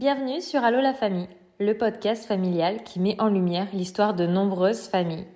[0.00, 4.88] Bienvenue sur Allo la famille, le podcast familial qui met en lumière l'histoire de nombreuses
[4.88, 5.26] familles.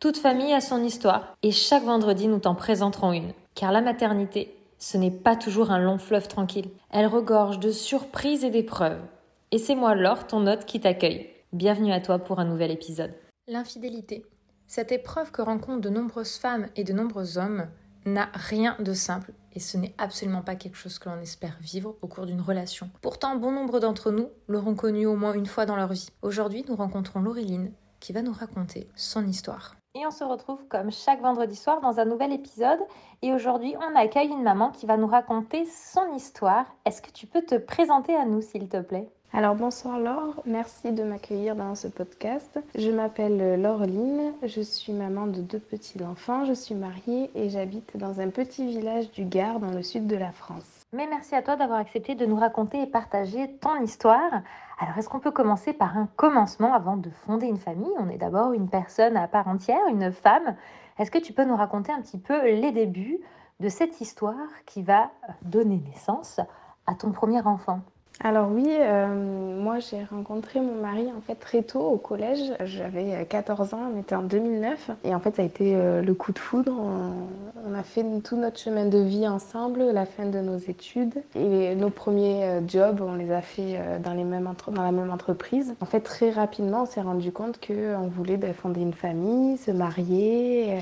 [0.00, 3.34] Toute famille a son histoire et chaque vendredi nous t'en présenterons une.
[3.54, 6.70] Car la maternité, ce n'est pas toujours un long fleuve tranquille.
[6.90, 9.02] Elle regorge de surprises et d'épreuves.
[9.50, 11.28] Et c'est moi Laure, ton hôte, qui t'accueille.
[11.52, 13.12] Bienvenue à toi pour un nouvel épisode.
[13.46, 14.24] L'infidélité,
[14.66, 17.66] cette épreuve que rencontrent de nombreuses femmes et de nombreux hommes,
[18.06, 21.96] n'a rien de simple et ce n'est absolument pas quelque chose que l'on espère vivre
[22.02, 22.90] au cours d'une relation.
[23.02, 26.08] Pourtant, bon nombre d'entre nous l'auront connu au moins une fois dans leur vie.
[26.22, 29.76] Aujourd'hui, nous rencontrons Laureline qui va nous raconter son histoire.
[29.94, 32.80] Et on se retrouve comme chaque vendredi soir dans un nouvel épisode.
[33.22, 36.66] Et aujourd'hui, on accueille une maman qui va nous raconter son histoire.
[36.84, 39.08] Est-ce que tu peux te présenter à nous, s'il te plaît?
[39.34, 42.56] Alors bonsoir Laure, merci de m'accueillir dans ce podcast.
[42.76, 47.96] Je m'appelle Laureline, je suis maman de deux petits enfants, je suis mariée et j'habite
[47.96, 50.84] dans un petit village du Gard dans le sud de la France.
[50.92, 54.42] Mais merci à toi d'avoir accepté de nous raconter et partager ton histoire.
[54.78, 57.90] Alors est-ce qu'on peut commencer par un commencement avant de fonder une famille?
[57.98, 60.54] On est d'abord une personne à part entière, une femme.
[61.00, 63.18] Est-ce que tu peux nous raconter un petit peu les débuts
[63.58, 65.10] de cette histoire qui va
[65.42, 66.38] donner naissance
[66.86, 67.80] à ton premier enfant?
[68.20, 72.52] Alors oui, euh, moi j'ai rencontré mon mari en fait très tôt au collège.
[72.64, 76.14] J'avais 14 ans, on était en 2009 et en fait ça a été euh, le
[76.14, 76.72] coup de foudre.
[76.72, 81.74] On, a fait tout notre chemin de vie ensemble, la fin de nos études et
[81.74, 85.74] nos premiers euh, jobs, on les a fait dans, les mêmes dans la même entreprise.
[85.80, 89.72] En fait très rapidement on s'est rendu compte qu'on voulait ben, fonder une famille, se
[89.72, 90.78] marier,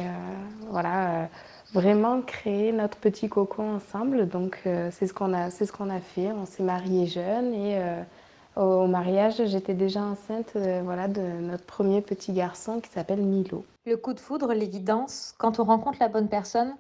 [0.71, 1.29] voilà
[1.73, 4.29] vraiment créer notre petit cocon ensemble.
[4.29, 6.33] Donc euh, c'est ce qu'on a, c'est ce qu'on a fait.
[6.33, 8.03] On s'est mariés jeunes et euh,
[8.57, 13.65] au, mariage, j'étais déjà enceinte euh, voilà, de notre premier petit garçon qui s'appelle Milo.
[13.87, 16.75] Le coup de foudre, l'évidence, quand on rencontre la bonne personne,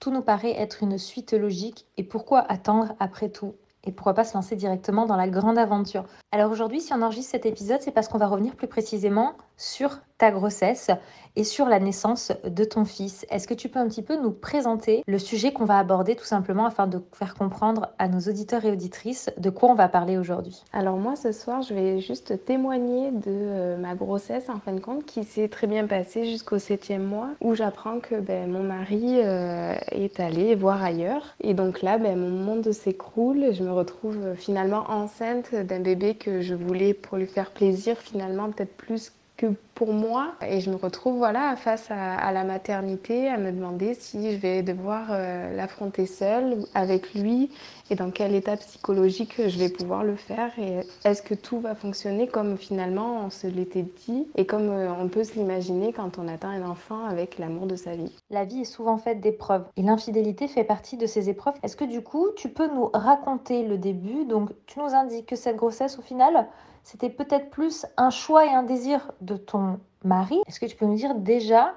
[0.00, 1.86] tout nous paraît être une suite logique.
[1.96, 3.54] Et pourquoi attendre après tout?
[3.86, 6.04] Et pourquoi pas se lancer directement dans la grande aventure?
[6.32, 10.00] Alors aujourd'hui, si on enregistre cet épisode, c'est parce qu'on va revenir plus précisément sur
[10.18, 10.90] ta grossesse
[11.36, 13.26] et sur la naissance de ton fils.
[13.30, 16.24] Est-ce que tu peux un petit peu nous présenter le sujet qu'on va aborder tout
[16.24, 20.16] simplement afin de faire comprendre à nos auditeurs et auditrices de quoi on va parler
[20.16, 20.62] aujourd'hui?
[20.72, 24.80] Alors moi ce soir je vais juste témoigner de euh, ma grossesse en fin de
[24.80, 29.20] compte qui s'est très bien passée jusqu'au septième mois où j'apprends que ben, mon mari
[29.20, 31.34] euh, est allé voir ailleurs.
[31.40, 33.52] Et donc là ben, mon monde s'écroule.
[33.52, 38.50] Je me retrouve finalement enceinte d'un bébé que je voulais pour lui faire plaisir finalement
[38.50, 40.34] peut-être plus que pour moi.
[40.46, 44.62] Et je me retrouve voilà face à, la maternité, à me demander si je vais
[44.62, 47.50] devoir euh, l'affronter seule, avec lui,
[47.90, 50.50] et dans quel état psychologique je vais pouvoir le faire.
[50.58, 54.92] Et est-ce que tout va fonctionner comme finalement on se l'était dit, et comme euh,
[54.92, 58.12] on peut se l'imaginer quand on atteint un enfant avec l'amour de sa vie.
[58.30, 61.54] La vie est souvent faite d'épreuves, et l'infidélité fait partie de ces épreuves.
[61.62, 64.24] Est-ce que du coup, tu peux nous raconter le début?
[64.24, 66.46] Donc, tu nous indiques que cette grossesse, au final,
[66.84, 70.40] c'était peut-être plus un choix et un désir de ton mari.
[70.46, 71.74] Est-ce que tu peux nous dire déjà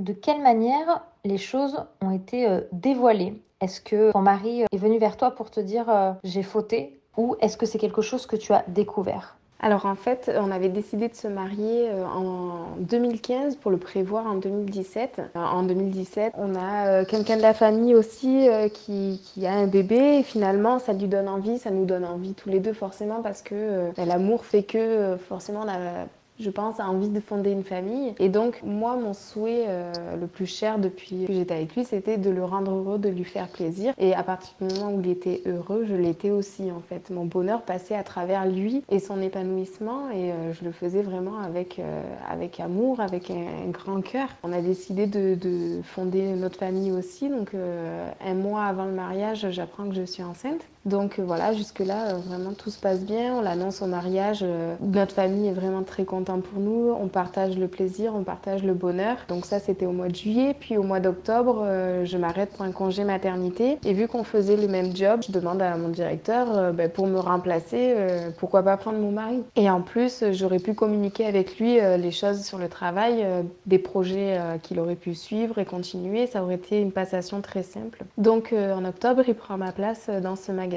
[0.00, 3.40] de quelle manière les choses ont été euh, dévoilées?
[3.60, 7.00] Est-ce que ton mari est venu vers toi pour te dire euh, j'ai fauté?
[7.16, 9.37] Ou est-ce que c'est quelque chose que tu as découvert?
[9.60, 14.26] Alors en fait, on avait décidé de se marier euh, en 2015 pour le prévoir
[14.26, 15.20] en 2017.
[15.34, 20.18] Euh, en 2017, on a euh, quelqu'un de la famille aussi qui, a un bébé
[20.18, 23.42] et finalement ça lui donne envie, ça nous donne envie tous les deux forcément parce
[23.42, 26.06] que l'amour fait que forcément on a
[26.38, 28.14] je pense, a envie de fonder une famille.
[28.18, 32.16] Et donc, moi, mon souhait euh, le plus cher depuis que j'étais avec lui, c'était
[32.16, 33.92] de le rendre heureux, de lui faire plaisir.
[33.98, 37.10] Et à partir du moment où il était heureux, je l'étais aussi, en fait.
[37.10, 40.10] Mon bonheur passait à travers lui et son épanouissement.
[40.10, 44.28] Et euh, je le faisais vraiment avec, euh, avec amour, avec un, grand cœur.
[44.42, 47.28] On a décidé de, fonder notre famille aussi.
[47.28, 50.66] Donc, un mois avant le mariage, j'apprends que je suis enceinte.
[50.84, 53.34] Donc voilà, jusque-là, vraiment tout se passe bien.
[53.34, 54.44] On l'annonce au mariage.
[54.80, 58.74] notre famille est vraiment très contente pour nous, on partage le plaisir, on partage le
[58.74, 59.16] bonheur.
[59.28, 62.62] Donc ça c'était au mois de juillet, puis au mois d'octobre, euh, je m'arrête pour
[62.62, 63.78] un congé maternité.
[63.84, 67.06] Et vu qu'on faisait le même job, je demande à mon directeur euh, ben, pour
[67.06, 69.42] me remplacer, euh, pourquoi pas prendre mon mari?
[69.56, 73.24] Et en plus, j'aurais pu communiquer avec lui les choses sur le travail,
[73.66, 76.26] des projets qu'il aurait pu suivre et continuer.
[76.26, 78.02] Ça aurait été une passation très simple.
[78.16, 80.67] Donc en octobre, il prend ma place dans ce magasin.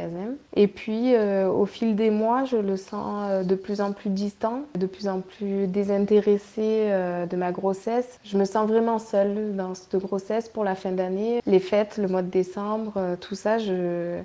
[0.56, 4.86] Et puis au fil des mois, je le sens de plus en plus distant, de
[4.86, 8.20] plus en plus désintéressée euh, de ma grossesse.
[8.24, 11.42] Je me sens vraiment seule dans cette grossesse pour la fin d'année.
[11.46, 14.22] Les fêtes, le mois de décembre, euh, tout ça, je...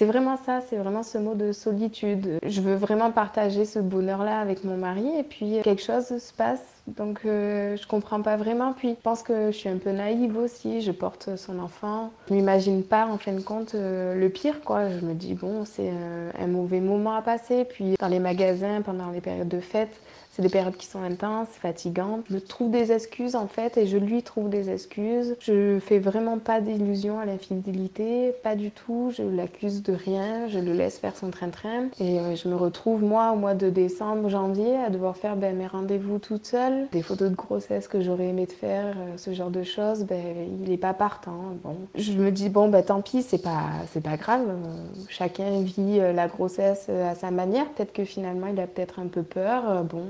[0.00, 2.38] c'est vraiment ça, c'est vraiment ce mot de solitude.
[2.42, 6.62] Je veux vraiment partager ce bonheur-là avec mon mari et puis quelque chose se passe
[6.86, 8.72] Donc euh, je comprends pas vraiment.
[8.72, 10.80] Puis je pense que je suis un peu naïve aussi.
[10.80, 12.12] Je porte son enfant.
[12.30, 14.88] Je m'imagine pas en fin de compte euh, le pire quoi.
[14.88, 17.66] Je me dis bon c'est un mauvais moment à passer.
[17.66, 20.00] Puis dans les magasins pendant les périodes de fête,
[20.32, 22.24] c'est des périodes qui sont intenses, fatigantes.
[22.30, 25.36] Je trouve des excuses en fait et je lui trouve des excuses.
[25.40, 29.12] Je fais vraiment pas d'illusion à l'infidélité, pas du tout.
[29.16, 31.88] Je l'accuse de rien, je le laisse faire son train-train.
[31.98, 35.56] Et euh, je me retrouve moi au mois de décembre, janvier à devoir faire ben,
[35.56, 36.86] mes rendez-vous toute seule.
[36.92, 40.22] Des photos de grossesse que j'aurais aimé de faire, euh, ce genre de choses, ben,
[40.62, 41.56] il est pas partant.
[41.64, 41.76] Bon.
[41.96, 44.46] Je me dis bon ben tant pis, c'est pas, c'est pas grave.
[45.08, 47.68] Chacun vit euh, la grossesse à sa manière.
[47.70, 49.84] Peut-être que finalement il a peut-être un peu peur.
[49.84, 50.04] Bon,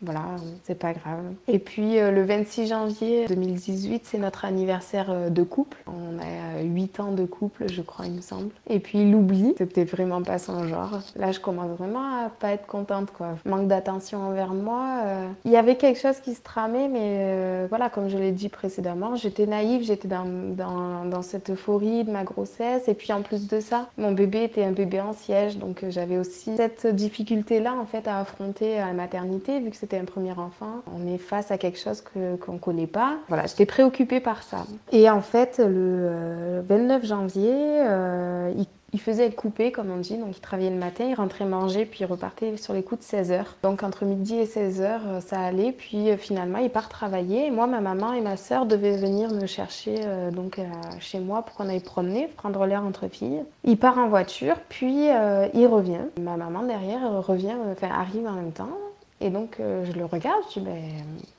[0.00, 1.24] voilà, c'est pas grave.
[1.48, 5.76] Et puis euh, le 26 janvier 2018, c'est notre anniversaire euh, de couple.
[5.88, 8.50] On a 8 ans de couple, je crois, il me semble.
[8.70, 11.00] Et puis il oublie, c'était vraiment pas son genre.
[11.16, 13.38] Là, je commence vraiment à pas être contente, quoi.
[13.44, 15.00] Manque d'attention envers moi.
[15.04, 15.28] Euh.
[15.44, 19.16] Il y avait quelque chose qui se tramait, mais voilà, comme je l'ai dit précédemment,
[19.16, 22.86] j'étais naïve, j'étais dans, dans, dans, cette euphorie de ma grossesse.
[22.86, 26.18] Et puis en plus de ça, mon bébé était un bébé en siège, donc j'avais
[26.18, 30.32] aussi cette difficulté-là, en fait, à affronter à la maternité, vu que c'était un premier
[30.32, 33.16] enfant, on est face à quelque chose qu'on ne connaît pas.
[33.28, 34.66] Voilà, j'étais préoccupée par ça.
[34.92, 38.52] Et en fait, le 29 euh, janvier, euh,
[38.94, 42.00] il faisait couper, comme on dit, donc il travaillait le matin, il rentrait manger, puis
[42.00, 45.20] il repartait sur les coups de 16 h Donc entre midi et 16 h euh,
[45.20, 47.46] ça allait, puis finalement il part travailler.
[47.46, 50.00] Et moi, ma maman et ma sœur devaient venir me chercher
[50.32, 50.60] donc
[51.00, 53.42] chez moi pour qu'on aille promener, prendre l'air entre filles.
[53.64, 56.06] Il part en voiture, puis il revient.
[56.20, 58.70] Ma maman derrière revient, enfin arrive en même temps.
[59.20, 60.80] Et donc euh, je le regarde, je dis ben,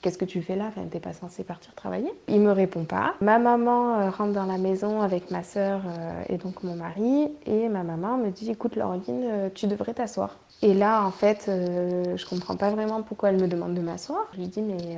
[0.01, 0.65] qu'est-ce que tu fais là?
[0.67, 3.13] Enfin, T'es pas censé partir travailler Il me répond pas.
[3.21, 7.29] Ma maman euh, rentre dans la maison avec ma soeur euh, et donc mon mari
[7.45, 10.37] et ma maman me dit écoute Laureline, tu devrais t'asseoir.
[10.61, 14.27] Et là en fait je comprends pas vraiment pourquoi elle me demande de m'asseoir.
[14.33, 14.97] Je lui dis mais,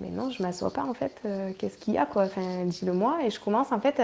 [0.00, 1.22] mais non je m'assois pas en fait,
[1.58, 2.24] qu'est-ce qu'il y a quoi?
[2.24, 4.02] Enfin dis-le moi et je commence en fait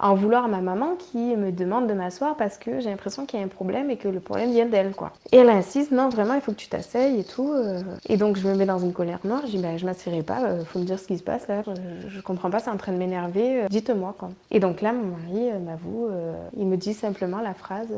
[0.00, 3.38] en vouloir à ma maman qui me demande de m'asseoir parce que j'ai l'impression qu'il
[3.38, 5.12] y a un problème et que le problème vient d'elle, quoi.
[5.30, 7.52] Et elle insiste, non, vraiment, il faut que tu t'asseyes et tout.
[7.52, 7.82] Euh.
[8.08, 9.42] Et donc, je me mets dans une colère noire.
[9.44, 11.62] Je dis, bah, je m'assierai pas, euh, faut me dire ce qui se passe là.
[12.08, 13.62] Je, comprends pas, c'est en train de m'énerver.
[13.62, 14.30] Euh, dites-moi, quoi.
[14.50, 16.08] Et donc là, mon mari m'avoue,
[16.56, 17.88] il me dit simplement la phrase,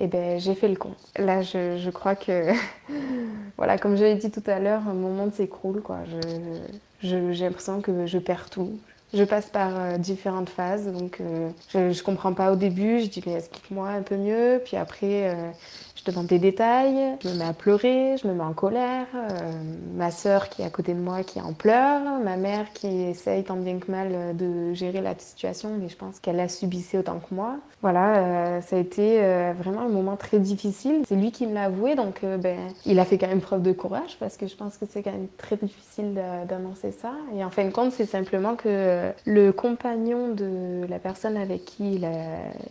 [0.00, 0.90] eh ben, j'ai fait le con.
[1.16, 2.52] Là, je, crois que,
[3.56, 5.98] voilà, comme je l'ai dit tout à l'heure, mon monde s'écroule, quoi.
[7.02, 8.72] j'ai l'impression que je perds tout.
[9.14, 13.06] Je passe par euh, différentes phases, donc euh, je, ne comprends pas au début, je
[13.06, 15.50] dis mais explique-moi un peu mieux, puis après euh,
[16.04, 19.52] je demande des détails, je me mets à pleurer, je me mets en colère, euh,
[19.94, 23.44] ma sœur qui est à côté de moi qui en pleure, ma mère qui essaye
[23.44, 26.98] tant bien que mal euh, de gérer la situation, mais je pense qu'elle a subissé
[26.98, 27.56] autant que moi.
[27.82, 29.20] Voilà, euh, ça a été
[29.58, 31.02] vraiment un moment très difficile.
[31.06, 33.72] C'est lui qui me l'a avoué, donc ben, il a fait quand même preuve de
[33.72, 37.12] courage parce que je pense que c'est quand même très difficile d'annoncer ça.
[37.36, 42.00] Et en fin de compte, c'est simplement que le compagnon de la personne avec qui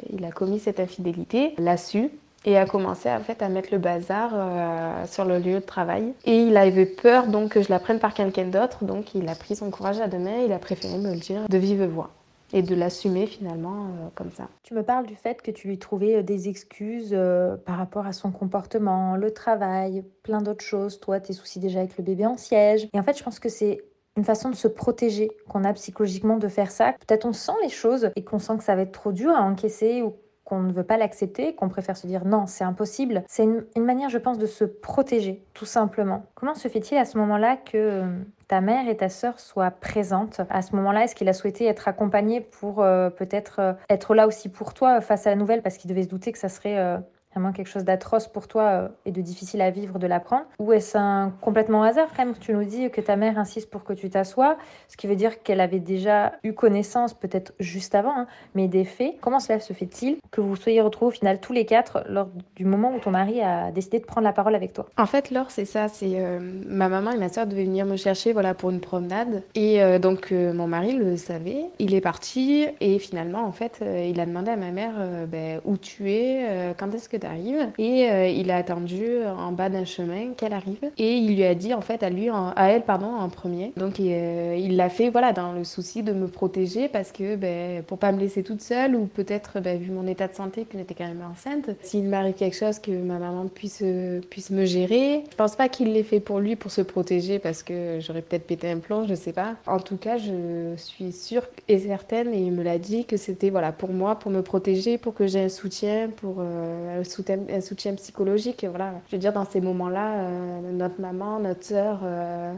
[0.09, 2.09] il a commis cette infidélité l'a su
[2.45, 6.13] et a commencé à mettre le bazar euh, sur le lieu de travail.
[6.25, 9.35] Et il avait peur donc que je la prenne par quelqu'un d'autre, donc il a
[9.35, 12.09] pris son courage à deux mains, il a préféré me le dire de vive voix
[12.53, 14.49] et de l'assumer finalement euh, comme ça.
[14.63, 17.17] Tu me parles du fait que tu lui trouvais euh, des excuses
[17.65, 21.97] par rapport à son comportement, le travail, plein d'autres choses, toi tes soucis déjà avec
[21.97, 22.87] le bébé en siège.
[22.93, 23.83] Et en fait je pense que c'est
[24.17, 26.93] une façon de se protéger qu'on a psychologiquement de faire ça.
[27.07, 29.41] Peut-être on sent les choses et qu'on sent que ça va être trop dur à
[29.41, 30.15] encaisser ou
[30.51, 33.23] qu'on ne veut pas l'accepter, qu'on préfère se dire non, c'est impossible.
[33.29, 36.25] C'est une, manière, je pense, de se protéger, tout simplement.
[36.35, 38.05] Comment se fait-il à ce moment-là que euh,
[38.49, 40.41] ta mère et ta sœur soient présentes?
[40.49, 44.27] À ce moment-là, est-ce qu'il a souhaité être accompagné pour euh, peut-être euh, être là
[44.27, 45.61] aussi pour toi face à la nouvelle?
[45.61, 46.99] Parce qu'il devait se douter que ça serait
[47.33, 50.73] vraiment quelque chose d'atroce pour toi euh, et de difficile à vivre de l'apprendre Ou
[50.73, 54.09] est-ce un complètement hasard quand Tu nous dis que ta mère insiste pour que tu
[54.09, 54.57] t'assoies,
[54.87, 58.83] ce qui veut dire qu'elle avait déjà eu connaissance, peut-être juste avant, hein, mais des
[58.83, 59.15] faits.
[59.21, 62.65] Comment cela se fait-il que vous soyez retrouvés au final tous les quatre lors du
[62.65, 64.87] moment où ton mari a décidé de prendre la parole avec toi?
[64.97, 65.87] En fait, Laure, c'est ça.
[65.87, 69.43] C'est euh, ma maman et ma soeur devaient venir me chercher, voilà, pour une promenade.
[69.55, 71.65] Et euh, donc mon mari le savait.
[71.79, 74.93] Il est parti et finalement, en fait, il a demandé à ma mère
[75.27, 79.69] ben, où tu es, quand est-ce que arrive et euh, il a attendu en bas
[79.69, 80.91] d'un chemin qu'elle arrive.
[80.97, 83.73] Et il lui a dit en fait à lui à elle pardon en premier.
[83.77, 87.83] Donc euh, il l'a fait voilà dans le souci de me protéger parce que ben,
[87.83, 90.77] pour pas me laisser toute seule ou peut-être ben, vu mon état de santé que
[90.77, 93.83] j'étais quand même enceinte s'il m'arrive quelque chose que ma maman puisse
[94.29, 95.23] puisse me gérer.
[95.29, 98.45] Je pense pas qu'il l'ait fait pour lui pour se protéger parce que j'aurais peut-être
[98.47, 99.55] pété un plomb je sais pas.
[99.67, 103.49] En tout cas je suis sûre et certaine et il me l'a dit que c'était
[103.49, 107.03] voilà pour moi pour me protéger pour que j'ai un soutien pour euh,
[107.49, 108.65] un soutien psychologique.
[108.69, 108.93] Voilà.
[109.07, 112.53] Je veux dire, dans ces moments-là, euh, notre maman, notre sœur, euh,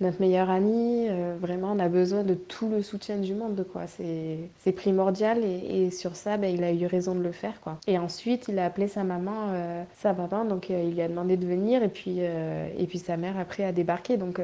[0.00, 1.08] notre meilleur ami.
[1.40, 3.82] vraiment, on a besoin de tout le soutien du monde, quoi.
[3.86, 7.78] C'est primordial et, sur ça, ben, il a eu raison de le faire, quoi.
[7.86, 9.52] Et ensuite, il a appelé sa maman,
[9.96, 13.38] sa maman, donc il lui a demandé de venir et puis, et puis sa mère
[13.38, 14.16] après a débarqué.
[14.16, 14.40] Donc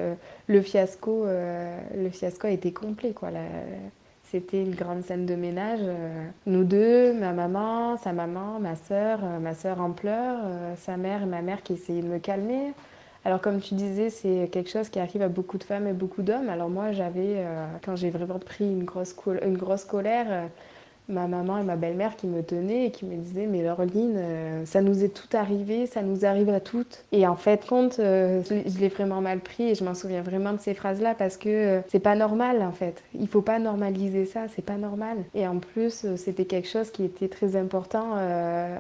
[0.46, 3.30] le fiasco, le fiasco a été complet, quoi.
[4.30, 5.80] C'était une grande scène de ménage.
[5.82, 10.74] Euh, nous deux, ma maman, sa maman, ma soeur, euh, ma soeur en pleurs, euh,
[10.76, 12.72] sa mère et ma mère qui essayaient de me calmer.
[13.24, 16.22] Alors comme tu disais, c'est quelque chose qui arrive à beaucoup de femmes et beaucoup
[16.22, 16.48] d'hommes.
[16.48, 17.44] Alors moi, j'avais,
[17.84, 20.48] quand j'ai vraiment pris une grosse, une grosse colère,
[21.10, 24.64] ma maman et ma belle-mère qui me tenaient et qui me disaient mais Laureline, euh,
[24.64, 27.04] ça nous est tout arrivé, ça nous arrive à toutes.
[27.12, 30.52] Et en fait, compte, euh, je l'ai vraiment mal pris et je m'en souviens vraiment
[30.52, 33.02] de ces phrases-là parce que euh, c'est pas normal en fait.
[33.14, 35.18] Il faut pas normaliser ça, c'est pas normal.
[35.34, 38.14] Et en plus, c'était quelque chose qui était très important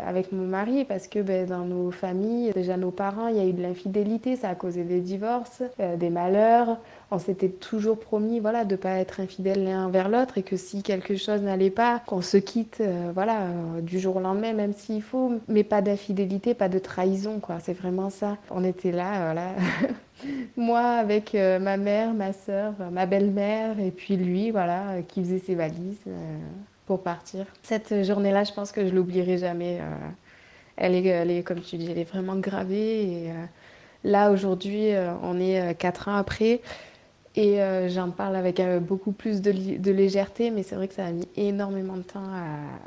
[0.06, 3.44] avec mon mari parce que ben, dans nos familles, déjà nos parents, il y a
[3.44, 5.62] eu de l'infidélité, ça a causé des divorces,
[5.98, 6.78] des malheurs
[7.10, 10.82] on s'était toujours promis voilà de pas être infidèles l'un envers l'autre et que si
[10.82, 14.72] quelque chose n'allait pas qu'on se quitte euh, voilà euh, du jour au lendemain même
[14.72, 17.58] s'il faut mais pas d'infidélité pas de trahison quoi.
[17.60, 18.36] C'est vraiment ça.
[18.50, 19.54] On était là voilà.
[20.56, 25.38] Moi avec euh, ma mère ma soeur ma belle-mère et puis lui voilà qui faisait
[25.38, 26.04] ses valises
[26.86, 27.46] pour partir.
[27.62, 29.80] Cette journée là je pense que je l'oublierai jamais
[30.76, 33.32] elle est, elle est comme tu dis elle est vraiment gravée et
[34.04, 34.90] là aujourd'hui
[35.22, 36.60] on est quatre ans après
[37.36, 39.52] et euh, j'en parle avec euh, beaucoup plus de,
[39.92, 42.24] légèreté, mais c'est vrai que ça a mis énormément de temps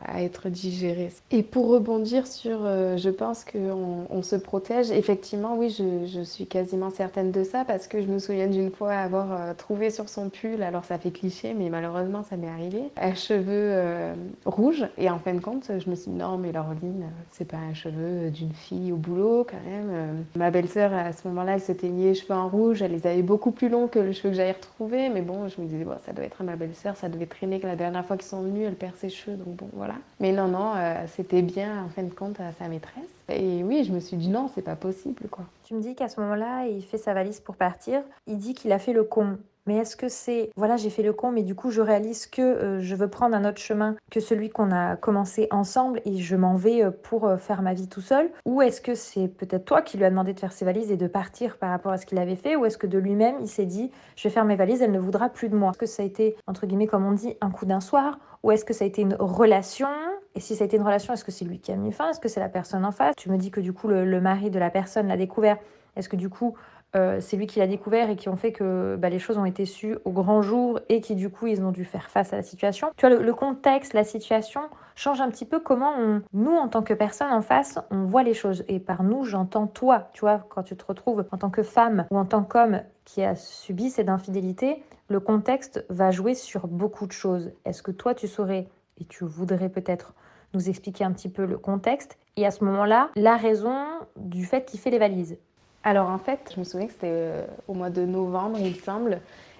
[0.05, 1.12] à, être digéré.
[1.31, 6.21] Et pour rebondir sur, euh, je pense qu'on on se protège, effectivement, oui, je, je,
[6.21, 10.09] suis quasiment certaine de ça, parce que je me souviens d'une fois avoir trouvé sur
[10.09, 14.13] son pull, alors ça fait cliché, mais malheureusement ça m'est arrivé, un cheveu
[14.45, 14.85] rouge.
[14.97, 17.73] Et en fin de compte, je me suis dit, non, mais Laureline, c'est pas un
[17.73, 20.25] cheveu d'une fille au boulot quand même.
[20.35, 23.21] Ma belle-sœur, à ce moment-là, elle se teignait les cheveux en rouge, elle les avait
[23.21, 25.09] beaucoup plus longs que le cheveu que retrouver.
[25.09, 27.67] Mais bon, je me disais, bon, ça doit être ma belle-sœur, ça devait traîner que
[27.67, 29.37] la dernière fois qu'ils sont venus, elle perd ses cheveux.
[29.37, 29.95] Donc bon, voilà.
[30.19, 33.03] Mais non, non, euh, c'était bien, en fin de compte, à sa maîtresse.
[33.29, 35.45] Et oui, je me suis dit, non, c'est pas possible, quoi.
[35.63, 38.01] Tu me dis qu'à ce moment-là, il fait sa valise pour partir.
[38.27, 39.37] Il dit qu'il a fait le con.
[39.65, 42.41] Mais est-ce que c'est, voilà, j'ai fait le con, mais du coup, je réalise que
[42.41, 46.36] euh, je veux prendre un autre chemin que celui qu'on a commencé ensemble et je
[46.36, 48.29] m'en vais euh, pour euh, faire ma vie tout seul?
[48.46, 50.98] Ou est-ce que c'est peut-être toi qui lui as demandé de faire ses valises et
[50.98, 52.58] de partir par rapport à ce qu'il avait fait?
[52.58, 55.00] Ou est-ce que de lui-même, il s'est dit, je vais faire mes valises, elle ne
[55.00, 57.50] voudra plus de moi Est-ce que ça a été, entre guillemets, comme on dit, un
[57.50, 58.20] coup d'un soir?
[58.43, 59.88] Ou est-ce que ça a été une relation?
[60.36, 62.10] Et si ça a été une relation, est-ce que c'est lui qui a mis fin?
[62.10, 63.15] Est-ce que c'est la personne en face?
[63.15, 65.58] Tu me dis que du coup, le mari de la personne l'a découvert.
[65.96, 66.55] Est-ce que du coup,
[66.95, 69.45] euh, c'est lui qui l'a découvert et qui ont fait que bah, les choses ont
[69.45, 72.38] été sues au grand jour et qui du coup ils ont dû faire face à
[72.38, 72.91] la situation.
[72.97, 74.62] Tu vois, le, contexte, la situation
[74.95, 75.93] change un petit peu comment
[76.33, 78.63] nous en tant que personne en face, on voit les choses.
[78.67, 82.05] Et par nous, j'entends toi, tu vois, quand tu te retrouves en tant que femme
[82.12, 87.07] ou en tant qu'homme qui a subi cette infidélité, le contexte va jouer sur beaucoup
[87.07, 87.51] de choses.
[87.65, 88.67] Est-ce que toi tu saurais
[89.00, 90.13] et tu voudrais peut-être
[90.53, 92.17] nous expliquer un petit peu le contexte?
[92.35, 93.85] Et à ce moment-là, la raison
[94.15, 95.38] du fait qu'il fait les valises
[95.83, 99.19] alors en fait, je me souviens que c'était euh, au mois de novembre, il semble.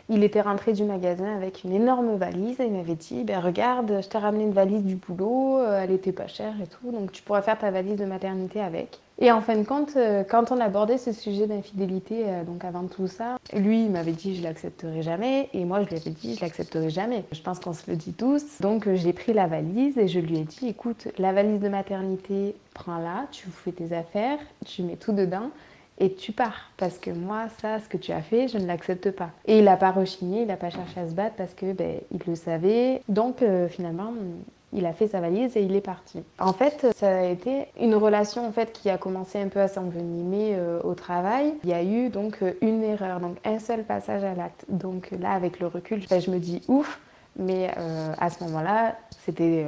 [0.10, 4.00] Il était rentré du magasin avec une énorme valise et il m'avait dit ben, Regarde,
[4.02, 7.12] je t'ai ramené une valise du boulot, euh, elle était pas chère et tout, donc
[7.12, 9.00] tu pourras faire ta valise de maternité avec.
[9.20, 13.08] Et en fin de compte, euh, quand on abordait ce sujet d'infidélité, donc avant tout
[13.08, 16.42] ça, lui il m'avait dit Je l'accepterai jamais et moi je lui avais dit Je
[16.42, 17.24] l'accepterai jamais.
[17.32, 18.60] Je pense qu'on se le dit tous.
[18.60, 22.56] Donc j'ai pris la valise et je lui ai dit Écoute, la valise de maternité,
[22.74, 25.50] prends-la, tu fais tes affaires, tu mets tout dedans
[26.00, 26.72] et tu pars.
[26.78, 29.30] Parce que moi, ça, ce que tu as fait, je ne l'accepte pas.
[29.46, 32.00] Et il n'a pas rechigné, il n'a pas cherché à se battre parce que ben,
[32.12, 33.02] il le savait.
[33.08, 34.14] Donc euh, finalement,
[34.74, 36.24] il a fait sa valise et il est parti.
[36.40, 39.68] En fait, ça a été une relation en fait qui a commencé un peu à
[39.68, 41.54] s'envenimer euh, au travail.
[41.64, 44.66] Il y a eu donc euh, une erreur, donc un seul passage à l'acte.
[44.70, 47.00] Donc là, avec le recul, ben, je me dis ouf.
[47.36, 47.72] Mais
[48.20, 48.96] à ce moment-là,
[49.26, 49.66] c'était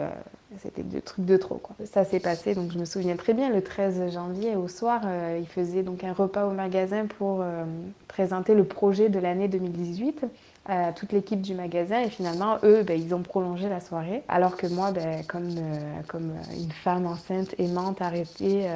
[0.60, 1.56] c'était des trucs de trop.
[1.56, 1.76] Quoi.
[1.86, 5.38] Ça s'est passé, donc je me souviens très bien, le 13 janvier au soir, euh,
[5.40, 7.64] il faisait donc un repas au magasin pour euh,
[8.08, 10.26] présenter le projet de l'année 2018
[10.68, 14.58] à toute l'équipe du magasin et finalement eux ben, ils ont prolongé la soirée alors
[14.58, 18.68] que moi ben, comme, euh, comme une femme enceinte aimante arrêtée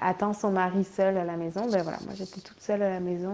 [0.00, 2.98] attend son mari seul à la maison ben voilà moi j'étais toute seule à la
[2.98, 3.30] maison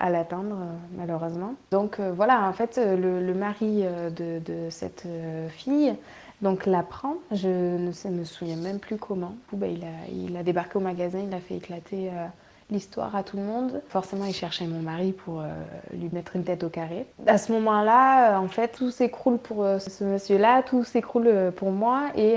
[0.00, 0.56] à l'attendre
[0.96, 3.84] malheureusement donc voilà en fait le, mari
[4.16, 5.06] de cette
[5.50, 5.94] fille
[6.42, 9.36] donc l'apprend, je ne me souviens même plus comment.
[9.54, 12.26] Il, a, il, a, débarqué au magasin, il a fait éclater euh,
[12.70, 13.80] l'histoire à tout le monde.
[13.88, 15.46] Forcément, il cherchait mon mari pour euh,
[15.94, 17.06] lui mettre une tête au carré.
[17.26, 22.10] À ce moment-là, euh, en fait, tout s'écroule pour ce monsieur-là, tout s'écroule pour moi.
[22.16, 22.36] Et,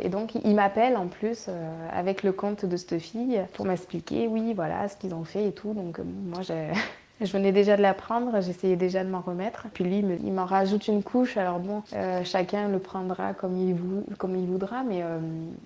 [0.00, 1.48] et donc, il m'appelle en plus
[1.92, 5.52] avec le compte de cette fille pour m'expliquer, oui, voilà, ce qu'ils ont fait et
[5.52, 5.74] tout.
[5.74, 6.68] Donc, moi, j'ai
[7.20, 9.66] Je venais déjà de l'apprendre, j'essayais déjà de m'en remettre.
[9.74, 11.36] Puis lui, il m'en rajoute une couche.
[11.36, 15.18] Alors bon, euh, chacun le prendra comme il, voudra, mais, euh,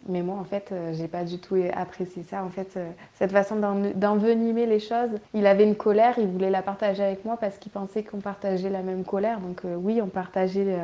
[0.08, 2.42] mais moi, en fait, euh, j'ai pas du tout apprécié ça.
[2.42, 2.76] En fait,
[3.14, 3.56] cette façon
[3.94, 7.70] d'envenimer les choses, il avait une colère, il voulait la partager avec moi parce qu'il
[7.70, 9.38] pensait qu'on partageait la même colère.
[9.38, 10.76] Donc oui, on partageait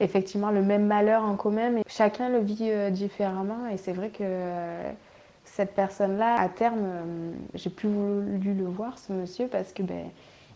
[0.00, 3.68] effectivement le même malheur en commun, mais chacun le vit différemment.
[3.72, 4.24] Et c'est vrai que
[5.60, 10.06] cette personne-là, à terme, j'ai plus voulu le voir, ce monsieur, parce que ben,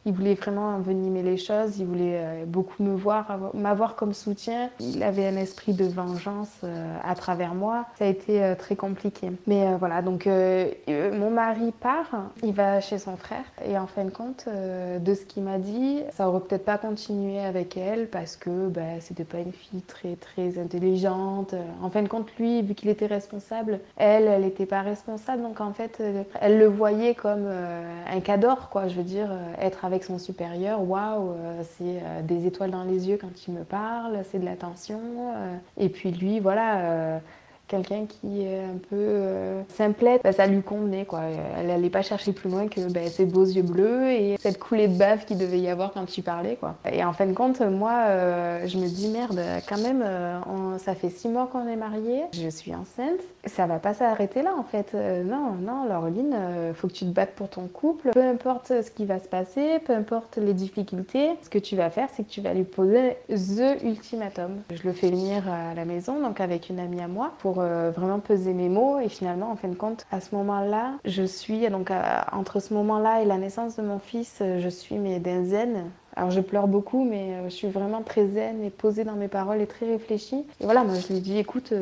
[0.07, 4.69] il voulait vraiment envenimer les choses, il voulait euh, beaucoup me voir, m'avoir comme soutien.
[4.81, 7.87] Il avait un esprit de vengeance euh, à travers moi.
[7.99, 9.31] Ça a été euh, très compliqué.
[9.47, 14.11] Mais voilà, donc mon mari part, il va chez son frère et en fin de
[14.11, 18.69] compte, de ce qu'il m'a dit, ça aurait peut-être pas continué avec elle parce que
[18.69, 21.55] ben, c'était pas une fille très très intelligente.
[21.83, 25.43] En fin de compte, lui, vu qu'il était responsable, elle, elle n'était pas responsable.
[25.43, 26.03] Donc en fait,
[26.41, 28.89] elle le voyait comme un cador, quoi.
[28.89, 29.31] Je veux dire,
[29.61, 33.47] être avec avec son supérieur, waouh, euh, c'est euh, des étoiles dans les yeux quand
[33.47, 35.01] il me parle, c'est de l'attention.
[35.35, 35.57] Euh.
[35.77, 37.21] et puis lui, voilà
[37.75, 41.05] quelqu'un qui est un peu euh, simplette, bah, ça lui convenait.
[41.05, 41.23] Quoi.
[41.59, 44.89] Elle n'allait pas chercher plus loin que bah, ses beaux yeux bleus et cette coulée
[44.89, 46.57] de bave qu'il devait y avoir quand tu parlais.
[46.57, 46.77] Quoi.
[46.91, 50.95] Et en fin de compte, moi, euh, je me dis merde, quand même, euh, ça
[50.95, 54.65] fait six mois qu'on est mariés, je suis enceinte, ça va pas s'arrêter là en
[54.65, 54.95] fait.
[54.95, 58.11] non, non, Laureline, faut que tu te battes pour ton couple.
[58.13, 61.91] Peu importe ce qui va se passer, peu importe les difficultés, ce que tu vas
[61.91, 64.63] faire, c'est que tu vas lui poser the ultimatum.
[64.71, 67.64] Je le fais venir à la maison, donc avec une amie à moi, pour euh,
[67.91, 69.01] vraiment peser mes mots.
[69.01, 71.91] Et finalement, en fin de compte, à ce moment-là, je suis, donc
[72.33, 75.91] entre ce moment-là et la naissance de mon fils, euh, je suis mais d'un zen.
[76.17, 79.29] Alors je pleure beaucoup, mais euh, je suis vraiment très zen et posée dans mes
[79.29, 80.45] paroles et très réfléchie.
[80.61, 81.73] Et voilà, moi je lui dis, écoute,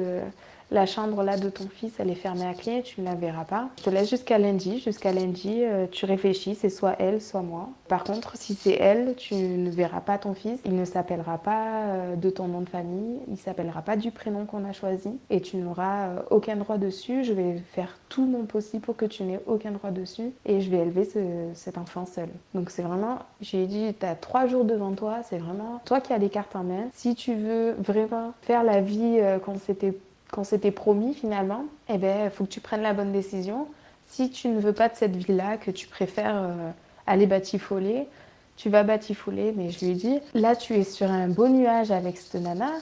[0.73, 3.45] la chambre là de ton fils, elle est fermée à clé, tu ne la verras
[3.45, 3.69] pas.
[3.79, 4.81] Je te laisse jusqu'à lundi.
[4.81, 7.69] Jusqu'à lundi, euh, tu réfléchis, c'est soit elle, soit moi.
[7.89, 10.59] Par contre, si c'est elle, tu ne verras pas ton fils.
[10.65, 14.47] Il ne s'appellera pas euh, de ton nom de famille, il s'appellera pas du prénom
[14.47, 17.23] qu'on a choisi et tu n'auras euh, aucun droit dessus.
[17.23, 20.71] Je vais faire tout mon possible pour que tu n'aies aucun droit dessus et je
[20.71, 21.07] vais élever
[21.55, 22.29] cet enfant seul.
[22.55, 26.13] Donc c'est vraiment, j'ai dit, tu as trois jours devant toi, c'est vraiment toi qui
[26.13, 26.89] as les cartes en main.
[26.93, 29.95] Si tu veux vraiment faire la vie qu'on s'était
[30.33, 33.69] qu'on s'était promis finalement, eh ben, faut que tu prennes la bonne décision.
[34.09, 36.71] Si tu ne veux pas de cette vie-là, que tu préfères euh,
[37.07, 38.09] aller batifoler,
[38.57, 39.53] tu vas batifoler.
[39.57, 42.73] Mais je lui ai dit, là, tu es sur un beau nuage avec cette nana,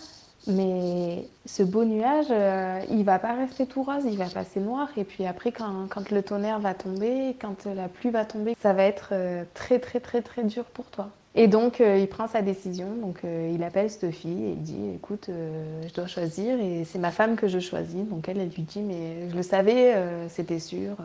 [0.46, 4.88] mais ce beau nuage, euh, il va pas rester tout rose, il va passer noir.
[4.96, 8.72] Et puis après, quand, quand le tonnerre va tomber, quand la pluie va tomber, ça
[8.72, 11.10] va être euh, très, très, très, très dur pour toi.
[11.34, 12.94] Et donc, euh, il prend sa décision.
[12.96, 16.98] Donc, euh, il appelle fille et il dit Écoute, euh, je dois choisir et c'est
[16.98, 18.04] ma femme que je choisis.
[18.08, 19.94] Donc, elle, elle lui dit Mais je le savais,
[20.28, 20.96] c'était sûr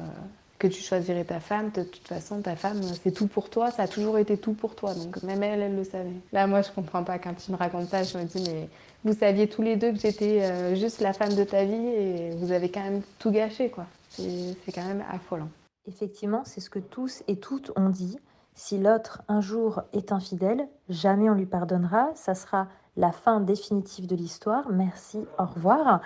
[0.58, 1.70] que tu choisirais ta femme.
[1.72, 3.70] De toute façon, ta femme, c'est tout pour toi.
[3.70, 4.96] Ça a toujours été tout pour toi.
[4.96, 6.10] Donc, même elle, elle le savait.
[6.32, 7.20] Là, moi, je comprends pas.
[7.20, 8.68] Quand il me raconte ça, je me dis Mais
[9.04, 12.52] vous saviez tous les deux que j'étais juste la femme de ta vie et vous
[12.52, 13.86] avez quand même tout gâché, quoi.
[14.10, 15.50] C'est quand même affolant.
[15.88, 18.18] Effectivement, c'est ce que tous et toutes ont dit.
[18.56, 22.10] Si l'autre un jour est infidèle, jamais on lui pardonnera.
[22.16, 24.70] Ça sera la fin définitive de l'histoire.
[24.70, 26.00] Merci, au revoir.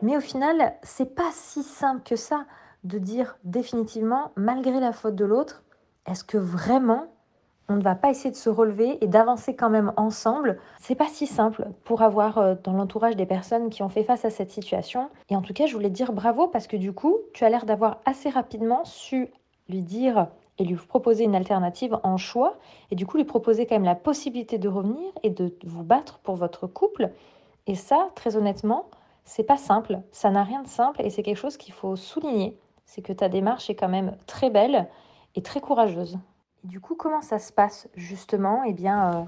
[0.00, 2.46] Mais au final, c'est pas si simple que ça
[2.84, 5.64] de dire définitivement, malgré la faute de l'autre,
[6.06, 7.06] est-ce que vraiment
[7.68, 10.58] on ne va pas essayer de se relever et d'avancer quand même ensemble?
[10.80, 14.24] C'est pas si simple pour avoir euh, dans l'entourage des personnes qui ont fait face
[14.24, 15.10] à cette situation.
[15.30, 17.64] Et en tout cas, je voulais dire bravo parce que du coup, tu as l'air
[17.64, 19.30] d'avoir assez rapidement su
[19.68, 22.58] lui dire et lui proposer une alternative en choix
[22.90, 26.18] et du coup lui proposer quand même la possibilité de revenir et de vous battre
[26.18, 27.10] pour votre couple.
[27.66, 28.86] Et ça, très honnêtement,
[29.24, 32.58] c'est pas simple, ça n'a rien de simple et c'est quelque chose qu'il faut souligner.
[32.84, 34.88] C'est que ta démarche est quand même très belle
[35.34, 36.18] et très courageuse.
[36.64, 38.62] Et du coup, comment ça se passe justement?
[38.64, 39.22] Eh bien, euh,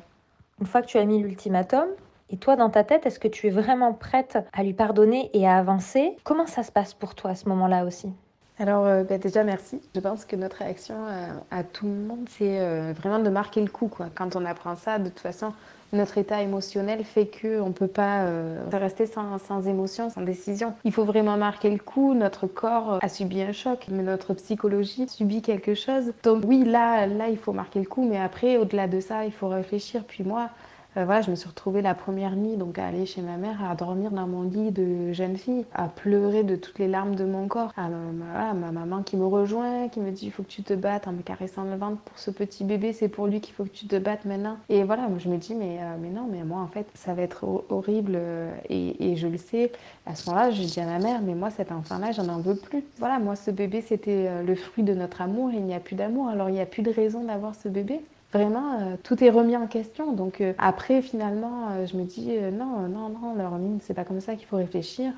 [0.60, 1.88] une fois que tu as mis l'ultimatum,
[2.30, 5.46] et toi, dans ta tête, est-ce que tu es vraiment prête à lui pardonner et
[5.46, 6.16] à avancer?
[6.24, 8.12] Comment ça se passe pour toi à ce moment-là aussi?
[8.58, 9.80] Alors euh, bah, déjà merci.
[9.94, 13.60] Je pense que notre réaction euh, à, tout le monde, c'est euh, vraiment de marquer
[13.60, 13.90] le coup.
[14.14, 15.52] Quand on apprend ça, de toute façon,
[15.92, 18.26] notre état émotionnel fait qu'on ne peut pas
[18.72, 20.74] rester sans, sans, émotion, sans décision.
[20.84, 22.14] Il faut vraiment marquer le coup.
[22.14, 26.12] Notre corps a subi un choc, mais notre psychologie subit quelque chose.
[26.24, 29.32] Donc oui, là, là, il faut marquer le coup, mais après, au-delà de ça, il
[29.32, 30.02] faut réfléchir.
[30.04, 30.50] Puis moi,
[30.96, 33.64] Euh, voilà, je me suis retrouvée la première nuit donc à aller chez ma mère,
[33.68, 37.24] à dormir dans mon lit de jeune fille, à pleurer de toutes les larmes de
[37.24, 37.72] mon corps.
[37.76, 40.74] À ma, ma maman qui me rejoint, qui me dit il faut que tu te
[40.74, 43.64] battes en me caressant le ventre pour ce petit bébé, c'est pour lui qu'il faut
[43.64, 44.56] que tu te battes maintenant.
[44.68, 47.22] Et voilà, je me dis mais, euh, mais non, mais moi en fait ça va
[47.22, 49.72] être horrible euh, et, je le sais.
[50.06, 52.56] À ce moment-là, je dis à ma mère mais moi cet enfant-là, j'en en veux
[52.56, 52.84] plus.
[52.98, 56.28] Voilà, moi ce bébé c'était le fruit de notre amour il n'y a plus d'amour,
[56.28, 58.00] alors il n'y a plus de raison d'avoir ce bébé
[58.34, 60.12] vraiment, euh, tout est remis en question.
[60.12, 64.20] Donc euh, après, finalement, euh, je me dis, non, non, non, Laureline, c'est pas comme
[64.20, 65.12] ça qu'il faut réfléchir.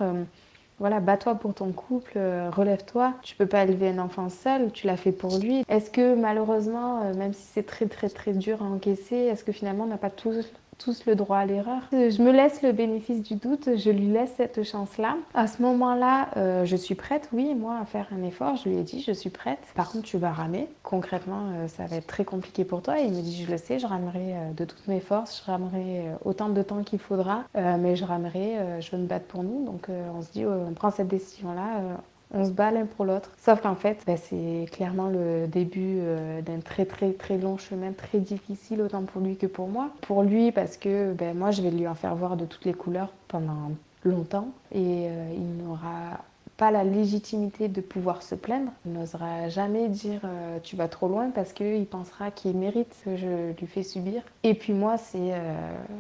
[0.78, 2.18] voilà, bats-toi pour ton couple,
[2.52, 3.14] relève-toi.
[3.22, 5.64] Tu peux pas élever un enfant seul, tu l'as fait pour lui.
[5.68, 9.84] Est-ce que malheureusement, même si c'est très très très dur à encaisser, est-ce que finalement
[9.84, 11.82] on n'a pas tous tous le droit à l'erreur.
[11.92, 15.16] Je me laisse le bénéfice du doute, je lui laisse cette chance-là.
[15.34, 18.56] À ce moment-là, euh, je suis prête, oui, moi, à faire un effort.
[18.56, 19.60] Je lui ai dit, je suis prête.
[19.74, 20.68] Par contre, tu vas ramer.
[20.82, 23.00] Concrètement, euh, ça va être très compliqué pour toi.
[23.00, 25.50] Et il me dit, je le sais, je ramerai euh, de toutes mes forces, je
[25.50, 29.64] ramerai autant de temps qu'il faudra, mais je ramerai, je veux me battre pour nous.
[29.64, 31.98] Donc, on se dit, on prend cette décision-là
[32.32, 33.30] on se bat l'un pour l'autre.
[33.38, 37.92] Sauf qu'en fait, bah, c'est clairement le début euh, d'un très très très long chemin,
[37.92, 39.90] très difficile autant pour lui que pour moi.
[40.02, 42.74] Pour lui parce que bah, moi je vais lui en faire voir de toutes les
[42.74, 43.72] couleurs pendant
[44.04, 46.20] longtemps et euh, il n'aura
[46.56, 48.72] pas la légitimité de pouvoir se plaindre.
[48.86, 53.10] Il n'osera jamais dire euh, tu vas trop loin parce qu'il pensera qu'il mérite ce
[53.10, 54.22] que je lui fais subir.
[54.42, 55.32] Et puis moi, c'est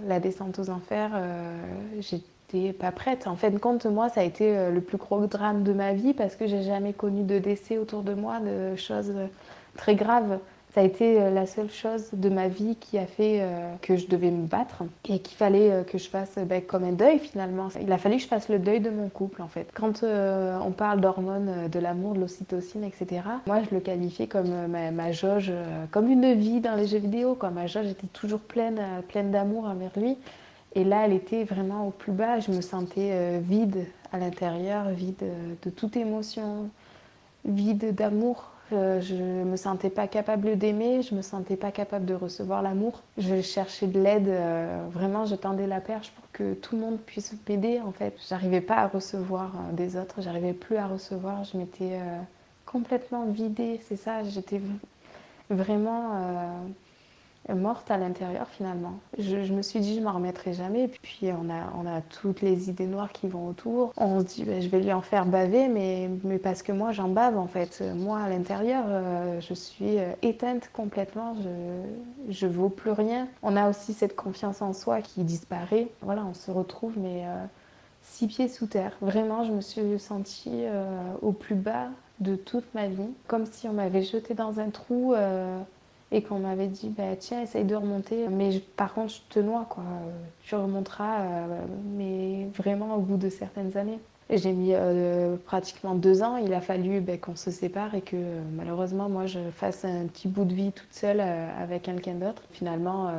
[0.06, 1.10] la descente aux enfers.
[2.78, 3.26] Pas prête.
[3.26, 5.92] En fin de compte, moi, ça a été euh, le plus gros drame de ma
[5.92, 9.26] vie parce que j'ai jamais connu de décès autour de moi, de choses euh,
[9.76, 10.38] très graves.
[10.74, 13.42] Ça a été euh, la seule chose de ma vie qui a fait
[13.80, 17.18] que je devais me battre et qu'il fallait que je fasse ben, comme un deuil
[17.18, 17.68] finalement.
[17.80, 19.68] Il a fallu que je fasse le deuil de mon couple en fait.
[19.74, 25.12] Quand on parle d'hormones, de l'amour, de l'ocytocine, etc., moi je le qualifiais comme ma,
[25.12, 25.50] jauge,
[25.92, 27.38] comme une vie dans les jeux vidéo.
[27.54, 30.18] Ma jauge était toujours pleine, pleine d'amour envers lui.
[30.76, 32.38] Et là, elle était vraiment au plus bas.
[32.38, 36.68] Je me sentais euh, vide à l'intérieur, vide euh, de toute émotion,
[37.46, 38.50] vide d'amour.
[38.72, 42.12] Euh, je ne me sentais pas capable d'aimer, je ne me sentais pas capable de
[42.12, 43.00] recevoir l'amour.
[43.16, 44.30] Je cherchais de l'aide,
[44.90, 48.14] vraiment, je tendais la perche pour que tout le monde puisse m'aider en fait.
[48.28, 52.00] J'arrivais pas à recevoir des autres, j'arrivais plus à recevoir, je m'étais
[52.66, 54.60] complètement vidée, c'est ça, j'étais
[55.48, 56.58] vraiment
[57.54, 58.94] morte à l'intérieur finalement.
[59.18, 60.88] Je, me suis dit je m'en remettrai jamais.
[60.88, 63.92] Puis on a, on a toutes les idées noires qui vont autour.
[63.96, 66.92] On se dit ben, je vais lui en faire baver, mais, mais parce que moi
[66.92, 67.82] j'en bave en fait.
[67.94, 71.34] Moi à l'intérieur euh, je suis euh, éteinte complètement.
[71.42, 73.28] Je, je vaux plus rien.
[73.42, 75.88] On a aussi cette confiance en soi qui disparaît.
[76.02, 77.44] Voilà, on se retrouve mais euh,
[78.02, 78.96] six pieds sous terre.
[79.00, 80.64] Vraiment, je me suis sentie
[81.22, 81.88] au plus bas
[82.20, 85.14] de toute ma vie, comme si on m'avait jeté dans un trou
[86.12, 88.28] et qu'on m'avait dit bah, tiens essaye de remonter.
[88.28, 89.84] Mais par contre je te noie quoi.
[90.42, 91.46] Tu remonteras euh,
[91.96, 93.98] mais vraiment au bout de certaines années.
[94.28, 96.36] J'ai mis euh, pratiquement deux ans.
[96.36, 98.16] Il a fallu bah, qu'on se sépare et que
[98.56, 102.42] malheureusement moi je fasse un petit bout de vie toute seule euh, avec quelqu'un d'autre.
[102.50, 103.10] Finalement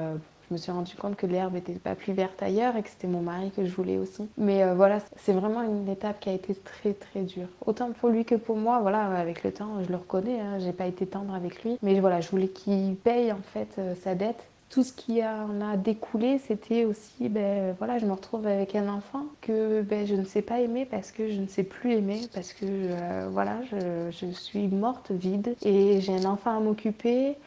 [0.50, 3.08] je me suis rendu compte que l'herbe n'était pas plus verte ailleurs et que c'était
[3.08, 4.28] mon mari que je voulais aussi.
[4.38, 7.48] Mais euh, voilà, c'est vraiment une étape qui a été très très dure.
[7.66, 10.74] Autant pour lui que pour moi, voilà, avec le temps, je le reconnais, hein, j'ai
[10.74, 11.78] pas été tendre avec lui.
[11.82, 15.62] Mais voilà, je voulais qu'il paye en fait euh, sa dette tout ce qui en
[15.62, 20.16] a découlé, c'était aussi, ben voilà, je me retrouve avec un enfant que ben, je
[20.16, 23.60] ne sais pas aimer parce que je ne sais plus aimer, parce que euh, voilà,
[23.72, 27.38] je, je, suis morte, vide, et j'ai un enfant à m'occuper,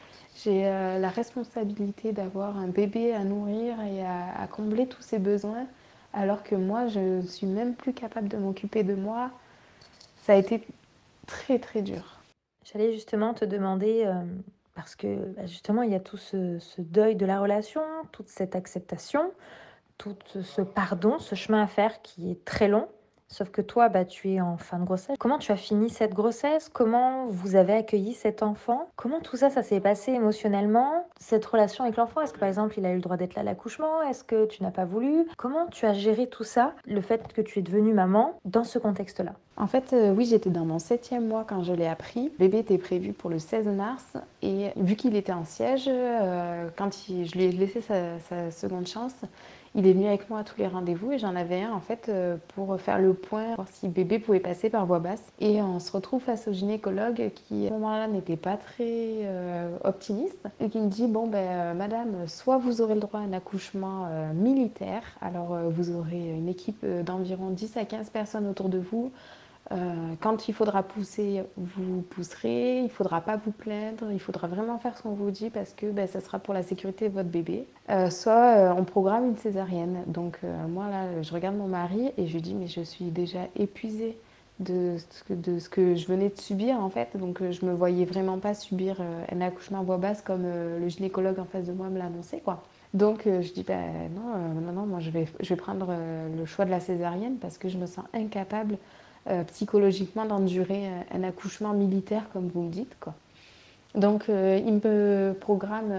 [0.42, 5.66] j'ai euh, la responsabilité d'avoir un bébé à nourrir et à, combler tous ses besoins,
[6.12, 9.30] alors que moi, je ne suis même plus capable de m'occuper de moi.
[10.22, 10.66] Ça a été
[11.26, 12.20] très très dur.
[12.64, 14.22] J'allais justement te demander, euh,
[14.74, 18.28] parce que bah, justement, il y a tout ce, ce, deuil de la relation, toute
[18.28, 19.32] cette acceptation,
[19.98, 22.88] tout ce pardon, ce chemin à faire qui est très long.
[23.32, 25.16] Sauf que toi, bah, tu es en fin de grossesse.
[25.18, 26.68] Comment tu as fini cette grossesse?
[26.68, 28.88] Comment vous avez accueilli cet enfant?
[28.96, 31.06] Comment tout ça, ça s'est passé émotionnellement?
[31.20, 33.42] Cette relation avec l'enfant, est-ce que par exemple, il a eu le droit d'être là
[33.42, 34.02] à l'accouchement?
[34.02, 35.26] Est-ce que tu n'as pas voulu?
[35.36, 36.74] Comment tu as géré tout ça?
[36.86, 39.34] Le fait que tu es devenue maman dans ce contexte-là?
[39.60, 42.32] En fait, euh, oui, j'étais dans mon septième mois quand je l'ai appris.
[42.38, 46.68] Le bébé était prévu pour le 16 mars et vu qu'il était en siège, euh,
[46.76, 49.12] quand je lui ai laissé sa seconde chance,
[49.74, 52.08] il est venu avec moi à tous les rendez-vous et j'en avais un en fait
[52.08, 55.22] euh, pour faire le point, voir si bébé pouvait passer par voie basse.
[55.40, 59.28] Et on se retrouve face au gynécologue qui à ce moment-là n'était pas très
[59.84, 63.34] optimiste et qui me dit bon ben madame, soit vous aurez le droit à un
[63.34, 69.12] accouchement militaire, alors vous aurez une équipe d'environ 10 à 15 personnes autour de vous.
[70.20, 72.78] Quand il faudra pousser, vous pousserez.
[72.78, 74.10] Il ne faudra pas vous plaindre.
[74.10, 76.62] Il faudra vraiment faire ce qu'on vous dit parce que ben, ça sera pour la
[76.62, 77.66] sécurité de votre bébé.
[78.10, 80.02] soit on programme une césarienne.
[80.06, 83.46] Donc moi là, je regarde mon mari et je lui dis mais je suis déjà
[83.54, 84.16] épuisée
[84.60, 87.16] de ce, que, je venais de subir en fait.
[87.16, 90.42] Donc euh, je me voyais vraiment pas subir euh, un accouchement à voix basse comme
[90.44, 92.62] euh, le gynécologue en face de moi me l'a annoncé quoi.
[92.92, 95.94] Donc je dis ben non, non, non, moi je vais prendre
[96.36, 98.78] le choix de la césarienne parce que je me sens incapable
[99.48, 103.14] psychologiquement d'endurer un accouchement militaire comme vous me dites quoi.
[103.94, 105.92] Donc il me programme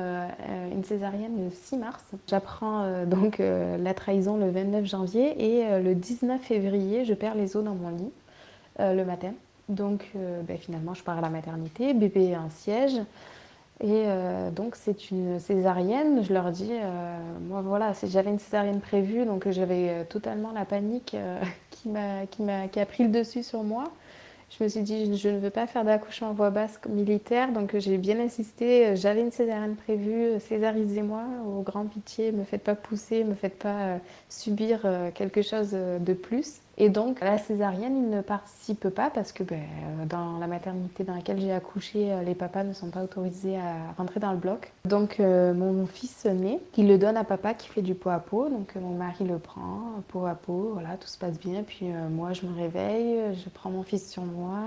[0.72, 2.04] une césarienne le 6 mars.
[2.28, 7.64] J'apprends donc la trahison le 29 janvier et le 19 février je perds les os
[7.64, 8.12] dans mon lit.
[8.80, 9.34] Euh, le matin.
[9.68, 12.96] Donc euh, ben, finalement, je pars à la maternité, bébé est en siège.
[13.82, 16.72] Et euh, donc c'est une césarienne, je leur dis,
[17.48, 21.18] moi voilà, j'avais une césarienne prévue, donc j'avais totalement la panique
[21.82, 23.92] qui, m'a, qui, m'a, qui a pris le dessus sur moi.
[24.50, 27.78] Je me suis dit, je ne veux pas faire d'accouchement en voie basse militaire, donc
[27.78, 33.24] j'ai bien insisté, j'avais une césarienne prévue, césarisez-moi, au grand pitié, me faites pas pousser,
[33.24, 34.82] me faites pas subir
[35.16, 36.60] quelque chose de plus.
[36.84, 39.60] Et donc, la césarienne, il ne participe pas parce que ben,
[40.10, 43.94] dans la maternité dans laquelle j'ai accouché, euh, les papas ne sont pas autorisés à
[44.00, 44.74] rentrer dans le bloc.
[44.86, 48.18] Donc, euh, mon fils naît, il le donne à papa qui fait du pot à
[48.18, 48.50] pot.
[48.50, 51.62] Donc, mon mari le prend, pot à pot, voilà, tout se passe bien.
[51.62, 54.58] Puis, euh, moi, je me réveille, je prends mon fils sur moi.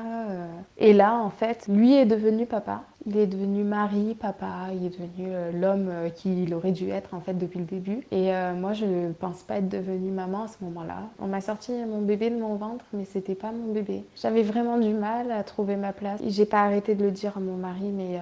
[0.79, 2.83] Et là, en fait, lui est devenu papa.
[3.07, 7.13] Il est devenu mari, papa, il est devenu euh, l'homme euh, qu'il aurait dû être
[7.13, 8.07] en fait depuis le début.
[8.11, 11.03] Et euh, moi, je ne pense pas être devenue maman à ce moment-là.
[11.21, 14.05] On m'a sorti mon bébé de mon ventre, mais c'était pas mon bébé.
[14.17, 16.21] J'avais vraiment du mal à trouver ma place.
[16.27, 18.19] J'ai pas arrêté de le dire à mon mari, mais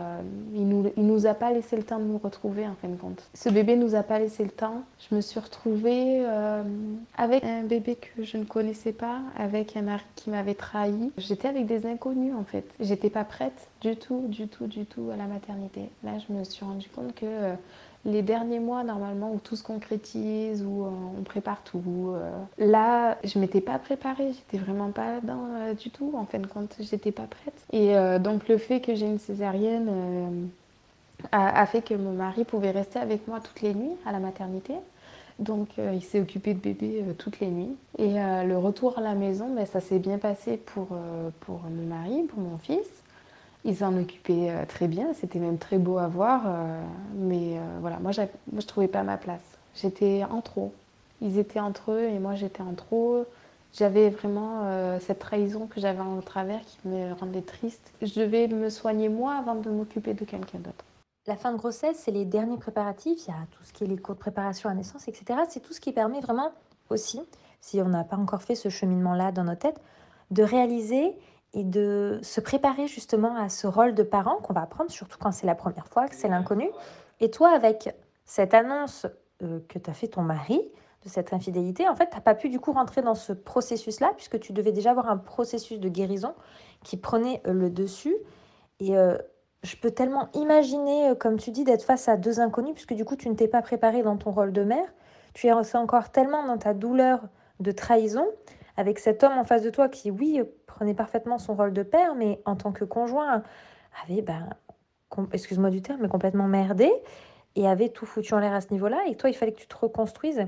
[0.54, 2.96] il, nous, il nous a pas laissé le temps de nous retrouver en fin de
[2.96, 3.28] compte.
[3.34, 4.82] Ce bébé nous a pas laissé le temps.
[4.98, 6.24] Je me suis retrouvée
[7.16, 11.12] avec un bébé que je ne connaissais pas, avec un mari qui m'avait trahi.
[11.18, 12.64] J'étais avec des inconnus en fait.
[12.80, 15.90] J'étais pas prête du tout, du tout, du tout à la maternité.
[16.02, 17.54] Là, je me suis rendu compte que euh,
[18.04, 23.18] les derniers mois, normalement, où tout se concrétise, où euh, on prépare tout, euh, là,
[23.24, 26.12] je m'étais pas préparée, j'étais vraiment pas là-dedans du tout.
[26.16, 27.54] En fin de compte, j'étais pas prête.
[27.72, 30.50] Et donc, le fait que j'ai une césarienne
[31.30, 34.74] a, fait que mon mari pouvait rester avec moi toutes les nuits à la maternité.
[35.38, 37.76] Donc il s'est occupé de bébé toutes les nuits.
[37.98, 40.88] Et le retour à la maison, ben, ça s'est bien passé pour,
[41.40, 43.01] pour mon mari, pour mon fils.
[43.64, 46.42] Ils s'en occupaient euh, très bien, c'était même très beau à voir.
[46.46, 46.83] Euh,
[47.14, 49.42] mais euh, voilà, moi, moi je trouvais pas ma place.
[49.77, 50.72] J'étais en trop.
[51.20, 53.25] Ils étaient entre eux et moi j'étais en trop.
[53.72, 54.66] J'avais vraiment
[55.01, 57.90] cette trahison que j'avais en travers qui me rendait triste.
[58.03, 60.85] Je devais me soigner moi avant de m'occuper de quelqu'un d'autre.
[61.27, 63.27] La fin de grossesse, c'est les derniers préparatifs.
[63.27, 65.40] Il y a tout ce qui est les cours de préparation à naissance, etc.
[65.48, 66.53] C'est tout ce qui permet vraiment
[66.90, 67.22] aussi,
[67.62, 69.81] si on n'a pas encore fait ce cheminement-là dans nos têtes,
[70.33, 71.14] de réaliser
[71.54, 75.32] et de se préparer justement à ce rôle de parent qu'on va prendre, surtout quand
[75.32, 76.70] c'est la première fois, que c'est l'inconnu.
[77.20, 79.06] Et toi, avec cette annonce
[79.42, 80.60] euh, que t'as fait ton mari
[81.04, 84.12] de cette infidélité, en fait, tu n'as pas pu du coup rentrer dans ce processus-là,
[84.16, 86.34] puisque tu devais déjà avoir un processus de guérison
[86.84, 88.16] qui prenait euh, le dessus.
[88.80, 89.18] Et euh,
[89.62, 93.16] je peux tellement imaginer, comme tu dis, d'être face à deux inconnus, puisque du coup,
[93.16, 94.92] tu ne t'es pas préparé dans ton rôle de mère.
[95.34, 97.20] Tu es encore tellement dans ta douleur
[97.60, 98.26] de trahison
[98.76, 102.14] avec cet homme en face de toi qui, oui, prenait parfaitement son rôle de père,
[102.14, 103.42] mais en tant que conjoint,
[104.02, 104.48] avait, ben,
[105.32, 106.90] excuse-moi du terme, mais complètement merdé
[107.54, 109.02] et avait tout foutu en l'air à ce niveau-là.
[109.08, 110.46] Et toi, il fallait que tu te reconstruises.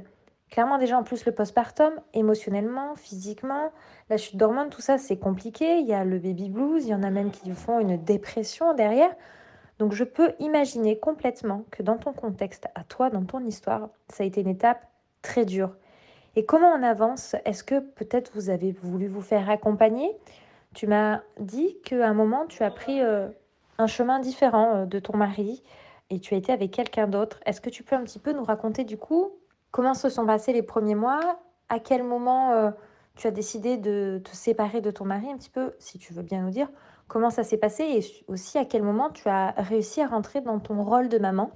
[0.51, 3.73] Clairement, déjà, en plus, le postpartum, émotionnellement, physiquement,
[4.09, 5.79] la chute d'hormones, tout ça, c'est compliqué.
[5.79, 8.75] Il y a le baby blues, il y en a même qui font une dépression
[8.75, 9.15] derrière.
[9.79, 14.23] Donc, je peux imaginer complètement que dans ton contexte, à toi, dans ton histoire, ça
[14.23, 14.87] a été une étape
[15.23, 15.75] très dure.
[16.37, 17.37] Et comment on avance?
[17.45, 20.17] Est-ce que peut-être vous avez voulu vous faire accompagner?
[20.75, 23.29] Tu m'as dit qu'à un moment, tu as pris euh,
[23.79, 25.63] un chemin différent euh, de ton mari
[26.11, 27.39] et tu as été avec quelqu'un d'autre.
[27.47, 29.31] Est-ce que tu peux un petit peu nous raconter du coup
[29.71, 31.39] comment se sont passés les premiers mois?
[31.69, 32.71] À quel moment euh,
[33.17, 35.31] tu as décidé de te séparer de ton mari?
[35.31, 36.69] Un petit peu, si tu veux bien nous dire
[37.07, 40.59] comment ça s'est passé et aussi à quel moment tu as réussi à rentrer dans
[40.59, 41.53] ton rôle de maman?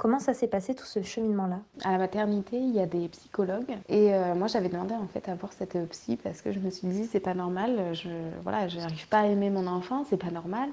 [0.00, 1.58] Comment ça s'est passé tout ce cheminement-là?
[1.84, 5.28] À la maternité, il y a des psychologues et euh, moi j'avais demandé en fait
[5.28, 8.08] à voir cette psy parce que je me suis dit c'est pas normal, je
[8.42, 10.70] voilà, je n'arrive pas à aimer mon enfant, c'est pas normal.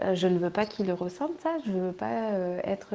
[0.00, 2.94] Euh, je ne veux pas qu'il le ressente ça, je veux pas euh, être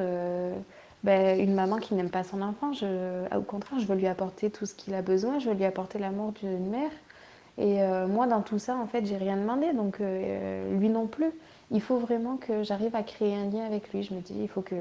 [1.03, 2.71] ben, une maman qui n'aime pas son enfant.
[3.37, 5.99] Au contraire, je veux lui apporter tout ce qu'il a besoin, je veux lui apporter
[5.99, 6.91] l'amour d'une mère.
[7.59, 11.31] Et moi, dans tout ça, en fait, j'ai rien demandé, donc lui non plus
[11.71, 14.03] il faut vraiment que j'arrive à créer un lien avec lui.
[14.03, 14.75] Je me dis, il faut que,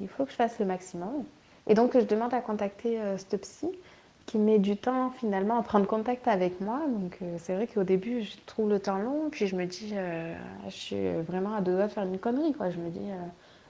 [0.00, 1.24] il faut que je fasse le maximum.
[1.66, 3.68] Et donc, je demande à contacter euh, ce psy
[4.26, 6.82] qui met du temps finalement à prendre contact avec moi.
[6.88, 9.92] Donc euh, c'est vrai qu'au début, je trouve le temps long, puis je me dis,
[9.94, 10.34] euh,
[10.66, 12.54] je suis vraiment à deux doigts de faire une connerie.
[12.58, 13.16] Je me dis, euh,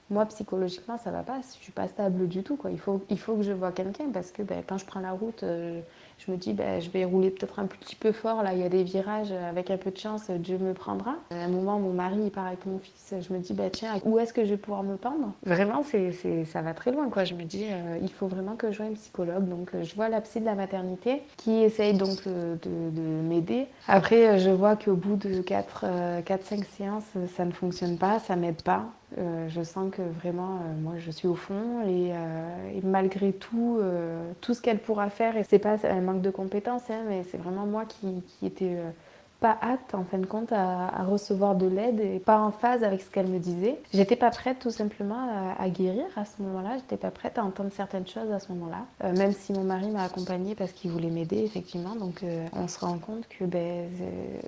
[0.09, 2.57] moi psychologiquement, ça va pas, je suis pas stable du tout.
[2.69, 5.11] Il, faut, il faut que je vois quelqu'un parce que ben, quand je prends la
[5.11, 5.45] route,
[6.17, 8.43] je me dis, ben, je vais rouler peut-être un petit peu fort.
[8.43, 11.15] Là, il y a des virages, avec un peu de chance, Dieu me prendra.
[11.31, 13.13] À un moment, mon mari, part avec mon fils.
[13.19, 15.31] Je me dis, ben, tiens, où est-ce que je vais pouvoir me pendre?
[15.45, 17.09] Vraiment, c'est, c'est, ça va très loin.
[17.09, 17.23] Quoi.
[17.23, 19.47] Je me dis, euh, il faut vraiment que je voie un psychologue.
[19.47, 23.67] Donc, euh, je vois la de la maternité qui essaye donc euh, de, de, m'aider.
[23.87, 27.03] Après, je vois qu'au bout de 4-5 séances,
[27.35, 28.85] ça ne fonctionne pas, ça m'aide pas.
[29.17, 33.79] Euh, je sens que vraiment, euh, moi, je suis au fond et, euh, malgré tout,
[34.41, 37.37] tout ce qu'elle pourra faire, et c'est pas un manque de compétences, hein, mais c'est
[37.37, 38.77] vraiment moi qui, qui était
[39.39, 43.01] pas apte en fin de compte à, recevoir de l'aide et pas en phase avec
[43.01, 43.79] ce qu'elle me disait.
[43.93, 47.71] J'étais pas prête tout simplement à, guérir à ce moment-là, j'étais pas prête à entendre
[47.71, 51.09] certaines choses à ce moment-là, euh, même si mon mari m'a accompagnée parce qu'il voulait
[51.09, 51.95] m'aider effectivement.
[51.95, 53.89] Donc euh, on se rend compte que ben,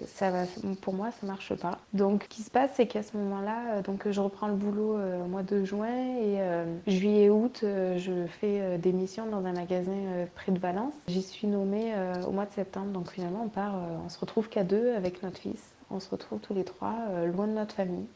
[0.06, 0.43] ça va,
[0.82, 1.78] pour moi ça marche pas.
[1.93, 4.97] Donc ce qui se passe c'est qu'à ce moment-là, euh, donc je reprends le boulot
[4.97, 6.39] au mois de juin et
[6.88, 10.93] juillet août je fais des missions dans un magasin près de Valence.
[11.08, 11.93] J'y suis nommée
[12.28, 13.75] au mois de septembre donc finalement on part,
[14.06, 15.74] on se retrouve qu'à deux avec notre fils.
[15.92, 18.08] On se retrouve tous les trois, euh, loin de notre famille,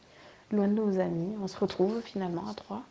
[0.52, 1.36] loin de nos amis.
[1.42, 2.84] On se retrouve finalement à trois.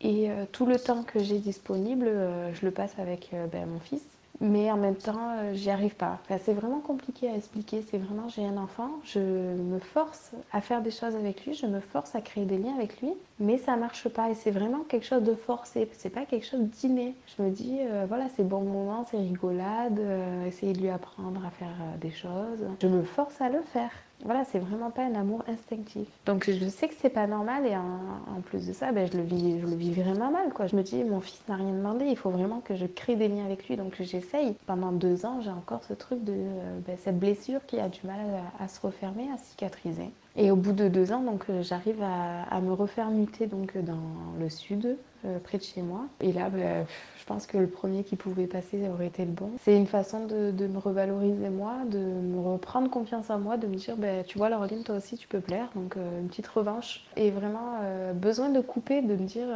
[0.00, 3.80] Et euh, tout le temps que j'ai disponible, euh, je le passe avec ben, mon
[3.80, 4.02] fils
[4.40, 6.18] mais en même temps, euh, j'y arrive pas.
[6.42, 7.84] c'est vraiment compliqué à expliquer.
[7.90, 11.66] C'est vraiment, j'ai un enfant, je me force à faire des choses avec lui, je
[11.66, 14.30] me force à créer des liens avec lui, mais ça marche pas.
[14.30, 15.88] Et c'est vraiment quelque chose de forcé.
[15.92, 17.14] C'est pas quelque chose d'inné.
[17.36, 21.44] Je me dis, euh, voilà, c'est bon moment, c'est rigolade, euh, essayer de lui apprendre
[21.44, 22.64] à faire des choses.
[22.80, 23.90] Je me force à le faire.
[24.24, 26.06] Voilà, c'est vraiment pas un amour instinctif.
[26.26, 29.22] Donc je sais que c'est pas normal et en, plus de ça, ben, je, le
[29.22, 30.52] vis, je le vis vraiment mal.
[30.52, 30.66] Quoi.
[30.66, 33.28] Je me dis, mon fils n'a rien demandé, il faut vraiment que je crée des
[33.28, 33.76] liens avec lui.
[33.76, 34.54] Donc j'essaye.
[34.66, 38.00] Pendant deux ans, j'ai encore ce truc de euh, ben, cette blessure qui a du
[38.04, 38.18] mal
[38.58, 40.10] à, se refermer, à cicatriser.
[40.36, 43.98] Et au bout de deux ans, donc euh, j'arrive à, me refaire muter donc dans
[44.38, 46.06] le sud, euh, près de chez moi.
[46.20, 46.86] Et là, ben,
[47.18, 49.50] je pense que le premier qui pouvait passer aurait été le bon.
[49.62, 53.74] C'est une façon de, me revaloriser moi, de me reprendre confiance en moi, de me
[53.74, 55.68] dire, ben, tu vois, Laureline, toi aussi, tu peux plaire.
[55.74, 57.04] Donc, euh, une petite revanche.
[57.16, 59.48] Et vraiment, euh, besoin de couper, de me dire,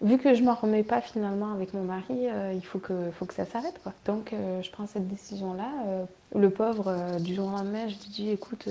[0.00, 3.34] vu que je m'en remets pas finalement avec mon mari, il faut que, faut que
[3.34, 3.78] ça s'arrête.
[3.82, 3.92] Quoi.
[4.06, 4.32] Donc,
[4.62, 6.06] je prends cette décision-là.
[6.34, 8.68] le pauvre, du jour au lendemain, je lui dis, écoute,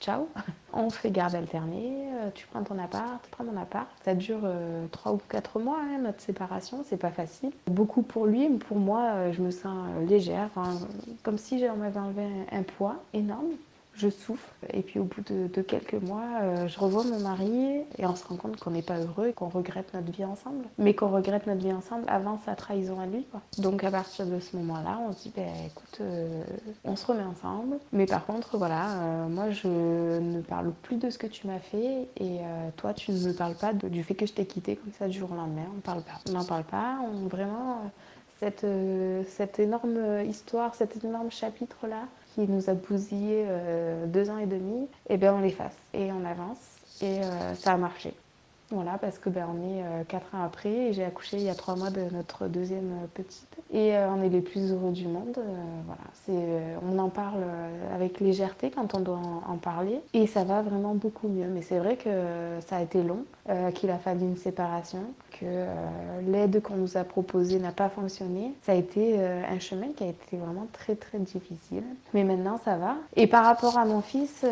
[0.00, 0.28] ciao.
[0.72, 3.88] On fait garde alternée, euh, tu prends ton appart, tu prends mon appart.
[4.04, 7.50] Ça dure euh, trois ou quatre mois, hein, notre séparation, c'est pas facile.
[7.66, 10.50] Beaucoup pour lui, mais pour moi, euh, je me sens légère,
[11.24, 13.50] comme si on m'avait enlevé un poids énorme
[14.00, 14.48] je souffre.
[14.72, 18.26] Et puis au bout de, quelques mois, euh, je revois mon mari et on se
[18.26, 20.64] rend compte qu'on n'est pas heureux et qu'on regrette notre vie ensemble.
[20.78, 23.26] Mais qu'on regrette notre vie ensemble avant sa trahison à lui.
[23.58, 26.42] Donc à partir de ce moment-là, on se dit, ben, écoute, euh,
[26.84, 27.78] on se remet ensemble.
[27.92, 31.58] Mais par contre, voilà, euh, moi je ne parle plus de ce que tu m'as
[31.58, 32.40] fait et
[32.76, 35.18] toi tu ne me parles pas du fait que je t'ai quitté comme ça du
[35.18, 35.66] jour au lendemain.
[35.76, 36.20] On parle pas.
[36.28, 36.98] On n'en parle pas.
[37.28, 37.90] Vraiment
[38.38, 38.66] cette,
[39.28, 44.82] cette énorme histoire, cet énorme chapitre-là, qui nous a bousillé euh, deux ans et demi,
[45.08, 46.58] et eh bien on l'efface et on avance.
[47.02, 48.14] Et euh, ça a marché.
[48.72, 51.48] Voilà, parce que ben, on est euh, quatre ans après et j'ai accouché il y
[51.48, 53.48] a trois mois de notre deuxième petite.
[53.72, 55.38] Et on est les plus heureux du monde.
[55.86, 57.44] voilà, c'est, on en parle
[57.94, 61.48] avec légèreté quand on doit en, parler et ça va vraiment beaucoup mieux.
[61.48, 62.10] Mais c'est vrai que
[62.66, 63.24] ça a été long,
[63.74, 65.66] qu'il a fallu une séparation, que
[66.30, 68.52] l'aide qu'on nous a proposée n'a pas fonctionné.
[68.62, 71.82] Ça a été un chemin qui a été vraiment très très difficile.
[72.14, 72.96] Mais maintenant ça va.
[73.16, 74.44] Et par rapport à mon fils,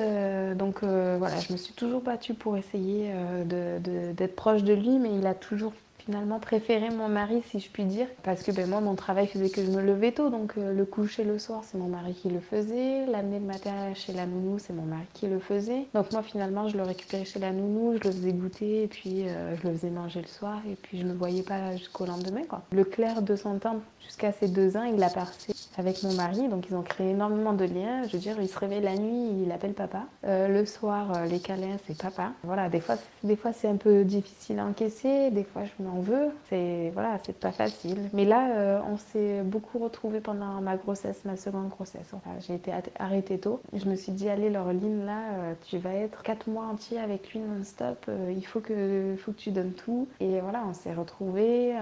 [0.56, 3.10] donc voilà, je me suis toujours battue pour essayer
[3.44, 5.72] d'être proche de lui, mais il a toujours
[6.08, 9.50] finalement préféré mon mari, si je puis dire, parce que ben, moi, mon travail faisait
[9.50, 12.30] que je me levais tôt, donc euh, le coucher le soir, c'est mon mari qui
[12.30, 15.84] le faisait, l'amener le matin chez la nounou, c'est mon mari qui le faisait.
[15.92, 19.28] Donc moi, finalement, je le récupérais chez la nounou, je le faisais goûter, et puis
[19.28, 22.06] euh, je le faisais manger le soir, et puis je ne me voyais pas jusqu'au
[22.06, 22.44] lendemain.
[22.48, 22.62] Quoi.
[22.72, 26.48] Le clair de son temps, jusqu'à ses deux ans, il l'a passé avec mon mari,
[26.48, 28.04] donc ils ont créé énormément de liens.
[28.08, 30.04] Je veux dire, il se réveille la nuit, il appelle papa.
[30.24, 32.32] Euh, le soir, les câlins, c'est papa.
[32.44, 35.97] Voilà, des fois, des fois c'est un peu difficile à encaisser, des fois je m'en
[36.00, 36.30] veut.
[36.48, 38.10] C'est voilà, c'est pas facile.
[38.12, 42.12] Mais là, euh, on s'est beaucoup retrouvés pendant ma grossesse, ma seconde grossesse.
[42.12, 43.60] Enfin, j'ai été arrêtée tôt.
[43.72, 47.32] Je me suis dit, allez, Laureline, là, euh, tu vas être quatre mois entiers avec
[47.32, 48.06] lui non-stop.
[48.08, 50.08] Euh, il faut que, faut que tu donnes tout.
[50.20, 51.74] Et voilà, on s'est retrouvés,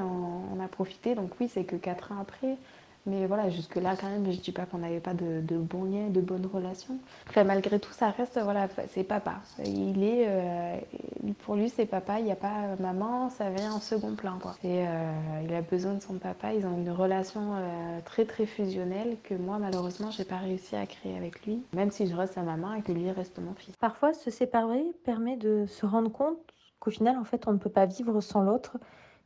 [0.53, 1.15] on, a profité.
[1.15, 2.57] Donc oui, c'est que quatre ans après.
[3.07, 6.09] Mais voilà, jusque-là, quand même, je dis pas qu'on n'avait pas de, de, bons liens,
[6.09, 6.99] de bonnes relations.
[7.29, 9.37] Enfin, malgré tout, ça reste, voilà, c'est papa.
[9.65, 10.77] Il est, euh,
[11.45, 14.57] pour lui, c'est papa, il n'y a pas maman, ça vient en second plan, quoi.
[14.65, 15.13] Et euh,
[15.45, 19.35] il a besoin de son papa, ils ont une relation euh, très, très fusionnelle que
[19.35, 22.75] moi, malheureusement, j'ai pas réussi à créer avec lui, même si je reste sa maman
[22.75, 23.77] et que lui reste mon fils.
[23.77, 26.39] Parfois, se séparer permet de se rendre compte
[26.81, 28.79] qu'au final, en fait, on ne peut pas vivre sans l'autre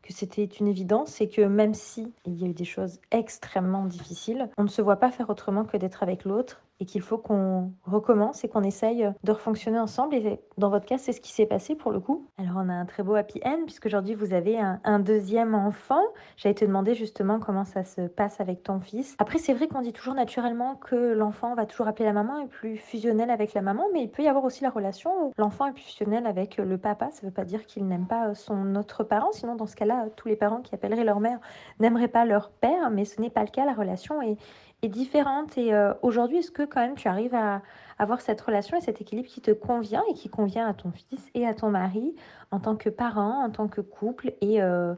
[0.02, 3.84] que c'était une évidence et que même si il y a eu des choses extrêmement
[3.84, 7.18] difficiles, on ne se voit pas faire autrement que d'être avec l'autre et qu'il faut
[7.18, 10.14] qu'on recommence et qu'on essaye de refonctionner ensemble.
[10.14, 12.26] Et dans votre cas, c'est ce qui s'est passé pour le coup.
[12.38, 15.54] Alors on a un très beau happy end puisque aujourd'hui vous avez un, un deuxième
[15.54, 16.02] enfant.
[16.36, 19.14] J'allais te demander justement comment ça se passe avec ton fils.
[19.18, 22.46] Après c'est vrai qu'on dit toujours naturellement que l'enfant va toujours appeler la maman et
[22.46, 25.66] plus fusionnel avec la maman, mais il peut y avoir aussi la relation où l'enfant
[25.66, 27.10] est plus fusionnel avec le papa.
[27.10, 30.06] Ça ne veut pas dire qu'il n'aime pas son autre parent, sinon dans ce cas-là,
[30.16, 31.38] tous les parents qui appelleraient leur mère
[31.78, 33.64] n'aimeraient pas leur père, mais ce n'est pas le cas.
[33.64, 34.36] La relation est,
[34.82, 35.56] est différente.
[35.58, 37.62] Et euh, aujourd'hui, est-ce que quand même tu arrives à
[37.98, 41.28] avoir cette relation et cet équilibre qui te convient et qui convient à ton fils
[41.34, 42.14] et à ton mari
[42.50, 44.94] en tant que parent, en tant que couple et euh,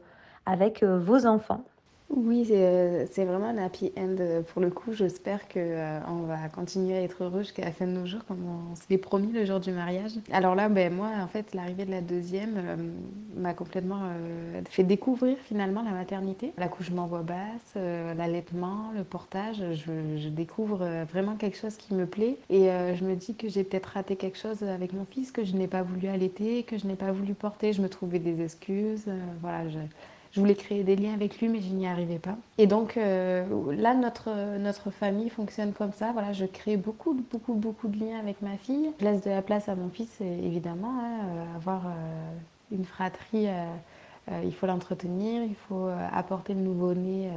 [0.46, 1.64] avec euh, vos enfants?
[2.14, 4.92] Oui, euh, c'est vraiment un happy end euh, pour le coup.
[4.92, 8.44] J'espère qu'on euh, va continuer à être heureux jusqu'à la fin de nos jours, comme
[8.44, 10.12] on s'est promis le jour du mariage.
[10.30, 12.92] Alors là, ben, moi, en fait, l'arrivée de la deuxième
[13.34, 14.02] m'a complètement
[14.68, 16.52] fait découvrir finalement la maternité.
[16.58, 19.62] L'accouchement voix basse, l'allaitement, le portage.
[19.72, 23.64] Je, je, découvre vraiment quelque chose qui me plaît et je me dis que j'ai
[23.64, 26.86] peut-être raté quelque chose avec mon fils, que je n'ai pas voulu allaiter, que je
[26.86, 27.72] n'ai pas voulu porter.
[27.72, 29.10] Je me trouvais des excuses.
[29.40, 29.78] voilà, je,
[30.32, 32.36] je voulais créer des liens avec lui, mais je n'y arrivais pas.
[32.56, 33.44] Et donc euh,
[33.76, 36.12] là, notre, notre famille fonctionne comme ça.
[36.12, 38.90] Voilà, je crée beaucoup, beaucoup, beaucoup de liens avec ma fille.
[38.98, 40.94] Je laisse de la place à mon fils, évidemment.
[41.00, 41.90] Hein, euh, avoir euh,
[42.70, 43.48] une fratrie,
[44.44, 47.28] il faut l'entretenir, il faut apporter le nouveau-né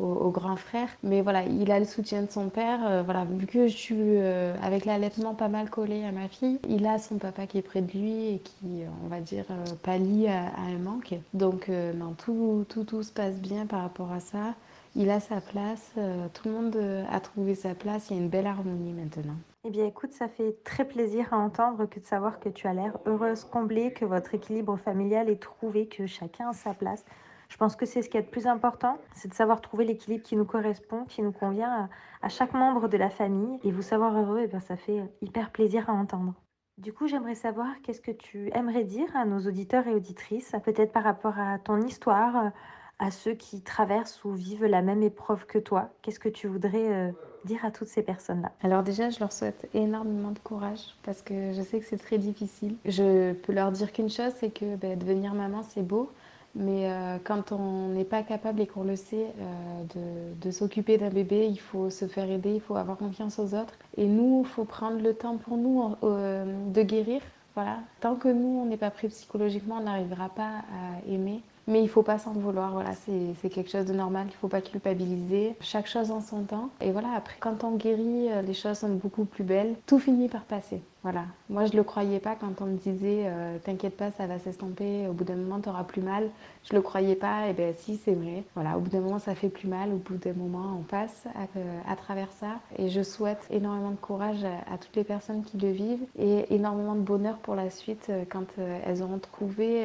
[0.00, 0.88] au, grand frère.
[1.02, 2.80] Mais voilà, il a le soutien de son père.
[2.86, 6.58] Euh, voilà, vu que je suis euh, avec l'allaitement pas mal collé à ma fille,
[6.68, 9.64] il a son papa qui est près de lui et qui, on va dire, euh,
[9.82, 11.14] pallie à, à, un manque.
[11.34, 14.54] Donc, non, tout, tout, tout se passe bien par rapport à ça.
[14.96, 15.92] Il a sa place,
[16.34, 16.76] tout le monde
[17.08, 19.36] a trouvé sa place, il y a une belle harmonie maintenant.
[19.64, 22.72] Eh bien écoute, ça fait très plaisir à entendre que de savoir que tu as
[22.72, 27.04] l'air heureuse, comblée, que votre équilibre familial est trouvé, que chacun a sa place.
[27.50, 30.22] Je pense que c'est ce qui est le plus important, c'est de savoir trouver l'équilibre
[30.22, 31.90] qui nous correspond, qui nous convient
[32.22, 33.58] à, chaque membre de la famille.
[33.64, 36.34] Et vous savoir heureux, et eh bien, ça fait hyper plaisir à entendre.
[36.78, 40.92] Du coup, j'aimerais savoir qu'est-ce que tu aimerais dire à nos auditeurs et auditrices, peut-être
[40.92, 42.52] par rapport à ton histoire,
[43.00, 45.90] à ceux qui traversent ou vivent la même épreuve que toi?
[46.02, 47.10] Qu'est-ce que tu voudrais euh,
[47.44, 48.52] dire à toutes ces personnes-là?
[48.62, 52.18] Alors déjà, je leur souhaite énormément de courage parce que je sais que c'est très
[52.18, 52.76] difficile.
[52.84, 56.10] Je peux leur dire qu'une chose, c'est que ben, devenir maman, c'est beau.
[56.54, 61.10] Mais euh, quand on n'est pas capable et qu'on le sait euh, de, s'occuper d'un
[61.10, 63.74] bébé, il faut se faire aider, il faut avoir confiance aux autres.
[63.96, 67.20] Et nous, il faut prendre le temps pour nous euh, de guérir.
[67.54, 67.78] Voilà.
[68.00, 71.40] Tant que nous, on n'est pas prêt psychologiquement, on n'arrivera pas à aimer.
[71.66, 74.60] Mais il faut pas s'en vouloir, voilà, c'est quelque chose de normal, il faut pas
[74.60, 75.54] culpabiliser.
[75.60, 76.70] Chaque chose en son temps.
[76.80, 79.76] Et voilà, après, quand on guérit, les choses sont beaucoup plus belles.
[79.86, 80.82] Tout finit par passer.
[81.02, 81.24] Voilà.
[81.48, 85.06] Moi, je le croyais pas quand on me disait euh, T'inquiète pas, ça va s'estomper,
[85.08, 86.28] au bout d'un moment, tu auras plus mal.
[86.68, 88.44] Je le croyais pas, et bien si, c'est vrai.
[88.54, 91.24] Voilà, au bout d'un moment, ça fait plus mal, au bout d'un moment, on passe
[91.34, 92.60] à, euh, travers ça.
[92.78, 96.94] Et je souhaite énormément de courage à, toutes les personnes qui le vivent et énormément
[96.94, 98.46] de bonheur pour la suite quand
[98.86, 99.84] elles auront trouvé,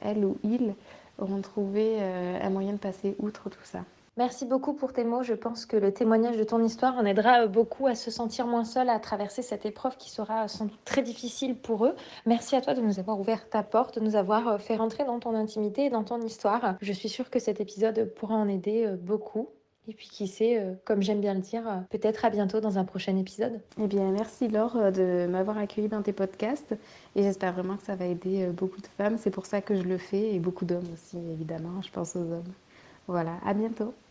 [0.00, 0.74] elles ou ils,
[1.18, 3.80] auront trouvé euh, un moyen de passer outre tout ça.
[4.18, 5.22] Merci beaucoup pour tes mots.
[5.22, 8.64] Je pense que le témoignage de ton histoire en aidera beaucoup à se sentir moins
[8.64, 11.94] seul à traverser cette épreuve qui sera sans doute très difficile pour eux.
[12.26, 15.04] Merci à toi de nous avoir ouvert ta porte, de nous avoir euh, fait rentrer
[15.04, 16.76] dans ton intimité et dans ton histoire.
[16.82, 19.48] Je suis sûre que cet épisode pourra en aider euh, beaucoup.
[19.88, 23.16] Et puis qui sait, comme j'aime bien le dire, peut-être à bientôt dans un prochain
[23.16, 23.60] épisode.
[23.80, 26.76] Eh bien, merci Laure de m'avoir accueilli dans tes podcasts
[27.16, 29.18] et j'espère vraiment que ça va aider beaucoup de femmes.
[29.18, 31.82] C'est pour ça que je le fais et beaucoup d'hommes aussi, évidemment.
[31.82, 32.52] Je pense aux hommes.
[33.06, 34.02] Voilà, à bientôt.